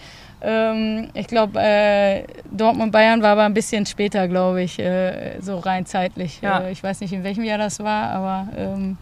Ähm, 0.42 1.08
ich 1.14 1.26
glaube, 1.26 1.58
äh, 1.58 2.24
Dortmund-Bayern 2.50 3.22
war 3.22 3.30
aber 3.30 3.44
ein 3.44 3.54
bisschen 3.54 3.86
später, 3.86 4.28
glaube 4.28 4.62
ich, 4.62 4.78
äh, 4.78 5.40
so 5.40 5.58
rein 5.58 5.86
zeitlich. 5.86 6.40
Ja. 6.42 6.60
Äh, 6.60 6.72
ich 6.72 6.82
weiß 6.82 7.00
nicht, 7.00 7.12
in 7.12 7.24
welchem 7.24 7.44
Jahr 7.44 7.58
das 7.58 7.80
war, 7.80 8.10
aber 8.10 8.48
ähm, 8.56 8.98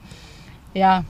ja, 0.75 1.05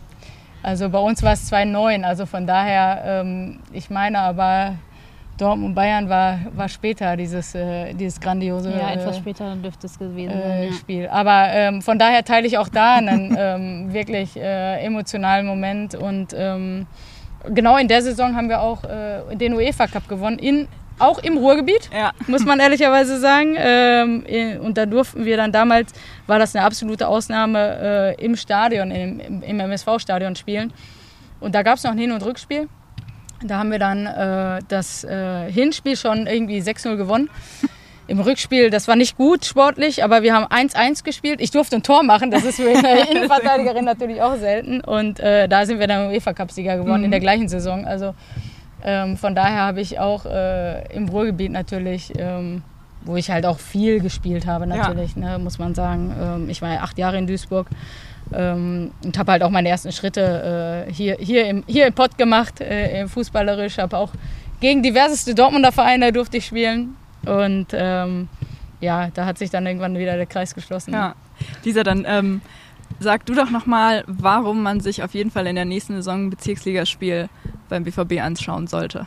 also 0.62 0.88
bei 0.88 0.98
uns 0.98 1.22
war 1.22 1.34
es 1.34 1.46
2009, 1.46 2.04
also 2.04 2.24
von 2.24 2.46
daher, 2.46 3.02
ähm, 3.06 3.60
ich 3.70 3.90
meine 3.90 4.20
aber, 4.20 4.76
Dortmund 5.36 5.74
Bayern 5.74 6.08
war, 6.08 6.38
war 6.54 6.68
später 6.68 7.16
dieses, 7.16 7.54
äh, 7.54 7.92
dieses 7.94 8.20
grandiose 8.20 8.70
ja, 8.70 8.92
etwas 8.92 9.16
äh, 9.16 9.20
später 9.20 9.56
dürfte 9.56 9.86
es 9.86 9.98
gewesen 9.98 10.32
sein, 10.32 10.68
ja. 10.68 10.72
Spiel. 10.72 11.08
Aber 11.08 11.48
ähm, 11.48 11.82
von 11.82 11.98
daher 11.98 12.24
teile 12.24 12.46
ich 12.46 12.56
auch 12.58 12.68
da 12.68 12.96
einen 12.96 13.34
ähm, 13.38 13.92
wirklich 13.92 14.36
äh, 14.36 14.84
emotionalen 14.84 15.46
Moment 15.46 15.94
und 15.94 16.34
ähm, 16.36 16.86
genau 17.52 17.76
in 17.76 17.88
der 17.88 18.02
Saison 18.02 18.36
haben 18.36 18.48
wir 18.48 18.60
auch 18.60 18.84
äh, 18.84 19.34
den 19.36 19.54
UEFA 19.54 19.86
Cup 19.86 20.08
gewonnen, 20.08 20.38
in, 20.38 20.68
auch 20.98 21.18
im 21.18 21.36
Ruhrgebiet, 21.36 21.90
ja. 21.92 22.12
muss 22.26 22.44
man 22.44 22.60
ehrlicherweise 22.60 23.18
sagen. 23.18 23.56
Ähm, 23.58 24.60
und 24.62 24.78
da 24.78 24.86
durften 24.86 25.24
wir 25.24 25.36
dann 25.36 25.50
damals, 25.50 25.92
war 26.26 26.38
das 26.38 26.54
eine 26.54 26.64
absolute 26.64 27.08
Ausnahme, 27.08 28.14
äh, 28.18 28.24
im 28.24 28.36
Stadion, 28.36 28.90
im, 28.90 29.42
im 29.42 29.60
MSV-Stadion 29.60 30.36
spielen. 30.36 30.72
Und 31.40 31.54
da 31.54 31.62
gab 31.62 31.76
es 31.76 31.84
noch 31.84 31.90
ein 31.90 31.98
Hin- 31.98 32.12
und 32.12 32.24
Rückspiel. 32.24 32.68
Da 33.44 33.58
haben 33.58 33.70
wir 33.70 33.78
dann 33.78 34.06
äh, 34.06 34.60
das 34.68 35.04
äh, 35.04 35.50
Hinspiel 35.50 35.96
schon 35.96 36.26
irgendwie 36.26 36.60
6-0 36.60 36.96
gewonnen 36.96 37.30
im 38.06 38.20
Rückspiel, 38.20 38.70
das 38.70 38.86
war 38.86 38.96
nicht 38.96 39.16
gut 39.16 39.44
sportlich, 39.44 40.04
aber 40.04 40.22
wir 40.22 40.34
haben 40.34 40.46
1-1 40.46 41.04
gespielt. 41.04 41.40
Ich 41.40 41.50
durfte 41.50 41.76
ein 41.76 41.82
Tor 41.82 42.02
machen, 42.02 42.30
das 42.30 42.44
ist 42.44 42.56
für 42.56 42.68
eine 42.68 43.10
Innenverteidigerin 43.10 43.84
natürlich 43.84 44.20
auch 44.20 44.36
selten. 44.36 44.80
Und 44.80 45.20
äh, 45.20 45.48
da 45.48 45.64
sind 45.64 45.78
wir 45.78 45.86
dann 45.86 46.10
UEFA 46.10 46.34
Cup-Sieger 46.34 46.76
geworden 46.76 46.98
mhm. 46.98 47.06
in 47.06 47.10
der 47.10 47.20
gleichen 47.20 47.48
Saison. 47.48 47.86
Also 47.86 48.14
ähm, 48.84 49.16
von 49.16 49.34
daher 49.34 49.62
habe 49.62 49.80
ich 49.80 49.98
auch 49.98 50.26
äh, 50.26 50.94
im 50.94 51.08
Ruhrgebiet 51.08 51.52
natürlich, 51.52 52.12
ähm, 52.18 52.62
wo 53.04 53.16
ich 53.16 53.30
halt 53.30 53.46
auch 53.46 53.58
viel 53.58 54.00
gespielt 54.00 54.46
habe 54.46 54.66
natürlich, 54.66 55.14
ja. 55.14 55.36
ne, 55.36 55.38
muss 55.38 55.58
man 55.58 55.74
sagen. 55.74 56.14
Ähm, 56.18 56.50
ich 56.50 56.62
war 56.62 56.72
ja 56.72 56.80
acht 56.80 56.98
Jahre 56.98 57.18
in 57.18 57.26
Duisburg 57.26 57.66
ähm, 58.32 58.92
und 59.04 59.18
habe 59.18 59.32
halt 59.32 59.42
auch 59.42 59.50
meine 59.50 59.68
ersten 59.68 59.92
Schritte 59.92 60.86
äh, 60.88 60.92
hier, 60.92 61.16
hier, 61.18 61.46
im, 61.46 61.64
hier 61.66 61.86
im 61.86 61.92
Pott 61.92 62.16
gemacht, 62.18 62.60
äh, 62.60 63.06
fußballerisch. 63.06 63.78
Habe 63.78 63.96
auch 63.96 64.12
gegen 64.60 64.82
diverseste 64.82 65.34
Dortmunder 65.34 65.72
Vereine 65.72 66.12
durfte 66.12 66.38
ich 66.38 66.46
spielen. 66.46 66.96
Und 67.26 67.68
ähm, 67.72 68.28
ja, 68.80 69.08
da 69.12 69.26
hat 69.26 69.38
sich 69.38 69.50
dann 69.50 69.66
irgendwann 69.66 69.96
wieder 69.98 70.16
der 70.16 70.26
Kreis 70.26 70.54
geschlossen. 70.54 70.92
Ja. 70.92 71.14
Lisa, 71.64 71.82
dann 71.82 72.04
ähm, 72.06 72.40
sag 73.00 73.26
du 73.26 73.34
doch 73.34 73.50
nochmal, 73.50 74.04
warum 74.06 74.62
man 74.62 74.80
sich 74.80 75.02
auf 75.02 75.14
jeden 75.14 75.30
Fall 75.30 75.46
in 75.46 75.56
der 75.56 75.64
nächsten 75.64 75.94
Saison 75.94 76.26
ein 76.26 76.30
Bezirksligaspiel 76.30 77.28
beim 77.68 77.84
BVB 77.84 78.20
anschauen 78.20 78.66
sollte. 78.66 79.06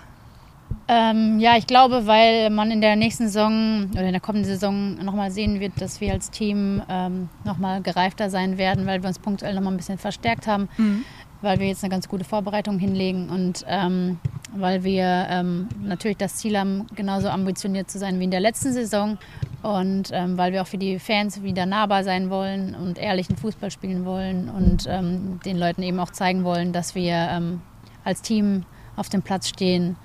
Ähm, 0.89 1.39
ja, 1.39 1.57
ich 1.57 1.67
glaube, 1.67 2.07
weil 2.07 2.49
man 2.49 2.71
in 2.71 2.79
der 2.79 2.95
nächsten 2.95 3.25
Saison 3.25 3.89
oder 3.91 4.03
in 4.03 4.13
der 4.13 4.21
kommenden 4.21 4.49
Saison 4.49 4.95
nochmal 5.03 5.31
sehen 5.31 5.59
wird, 5.59 5.73
dass 5.81 5.99
wir 5.99 6.13
als 6.13 6.31
Team 6.31 6.81
ähm, 6.87 7.29
nochmal 7.43 7.81
gereifter 7.81 8.29
sein 8.29 8.57
werden, 8.57 8.85
weil 8.85 9.01
wir 9.01 9.09
uns 9.09 9.19
punktuell 9.19 9.53
nochmal 9.53 9.73
ein 9.73 9.77
bisschen 9.77 9.97
verstärkt 9.97 10.47
haben. 10.47 10.69
Mhm 10.77 11.03
weil 11.41 11.59
wir 11.59 11.67
jetzt 11.67 11.83
eine 11.83 11.91
ganz 11.91 12.07
gute 12.07 12.23
Vorbereitung 12.23 12.79
hinlegen 12.79 13.29
und 13.29 13.63
ähm, 13.67 14.19
weil 14.55 14.83
wir 14.83 15.27
ähm, 15.29 15.67
natürlich 15.83 16.17
das 16.17 16.37
Ziel 16.37 16.57
haben, 16.57 16.87
genauso 16.95 17.29
ambitioniert 17.29 17.91
zu 17.91 17.99
sein 17.99 18.19
wie 18.19 18.23
in 18.23 18.31
der 18.31 18.39
letzten 18.39 18.73
Saison 18.73 19.17
und 19.61 20.09
ähm, 20.13 20.37
weil 20.37 20.53
wir 20.53 20.61
auch 20.61 20.67
für 20.67 20.77
die 20.77 20.99
Fans 20.99 21.43
wieder 21.43 21.65
nahbar 21.65 22.03
sein 22.03 22.29
wollen 22.29 22.75
und 22.75 22.97
ehrlichen 22.97 23.37
Fußball 23.37 23.71
spielen 23.71 24.05
wollen 24.05 24.49
und 24.49 24.85
ähm, 24.87 25.39
den 25.45 25.57
Leuten 25.57 25.83
eben 25.83 25.99
auch 25.99 26.11
zeigen 26.11 26.43
wollen, 26.43 26.73
dass 26.73 26.95
wir 26.95 27.57
als 28.03 28.21
Team 28.21 28.63
auf 28.95 29.09
dem 29.09 29.21
Platz 29.21 29.49
stehen, 29.49 29.95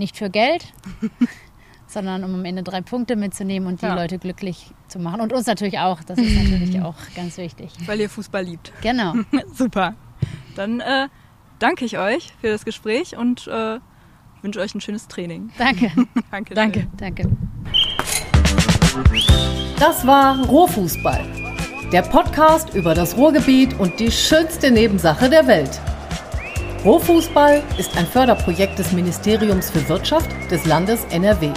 nicht 0.00 0.16
für 0.16 0.30
Geld, 0.30 0.66
sondern 1.86 2.24
um 2.24 2.34
am 2.34 2.44
Ende 2.44 2.64
drei 2.64 2.80
Punkte 2.80 3.14
mitzunehmen 3.14 3.68
und 3.68 3.82
die 3.82 3.86
ja. 3.86 3.94
Leute 3.94 4.18
glücklich 4.18 4.72
zu 4.88 4.98
machen. 4.98 5.20
Und 5.20 5.32
uns 5.32 5.46
natürlich 5.46 5.78
auch, 5.78 6.02
das 6.02 6.18
ist 6.18 6.34
natürlich 6.34 6.80
auch 6.82 6.96
ganz 7.14 7.36
wichtig. 7.36 7.70
Weil 7.86 8.00
ihr 8.00 8.10
Fußball 8.10 8.42
liebt. 8.42 8.72
Genau. 8.82 9.14
Super. 9.54 9.94
Dann 10.56 10.80
äh, 10.80 11.08
danke 11.60 11.84
ich 11.84 11.98
euch 11.98 12.32
für 12.40 12.48
das 12.48 12.64
Gespräch 12.64 13.16
und 13.16 13.46
äh, 13.46 13.78
wünsche 14.42 14.60
euch 14.60 14.74
ein 14.74 14.80
schönes 14.80 15.06
Training. 15.06 15.50
Danke. 15.58 15.92
danke. 16.30 16.54
Danke. 16.54 16.86
Danke. 16.96 17.30
Das 19.78 20.06
war 20.06 20.44
Ruhrfußball. 20.46 21.24
Der 21.92 22.02
Podcast 22.02 22.74
über 22.74 22.94
das 22.94 23.16
Ruhrgebiet 23.16 23.78
und 23.78 23.98
die 23.98 24.10
schönste 24.10 24.70
Nebensache 24.70 25.28
der 25.28 25.46
Welt. 25.46 25.80
Ruhrfußball 26.82 27.62
ist 27.76 27.94
ein 27.98 28.06
Förderprojekt 28.06 28.78
des 28.78 28.92
Ministeriums 28.92 29.70
für 29.70 29.86
Wirtschaft 29.90 30.30
des 30.50 30.64
Landes 30.64 31.04
NRW. 31.10 31.52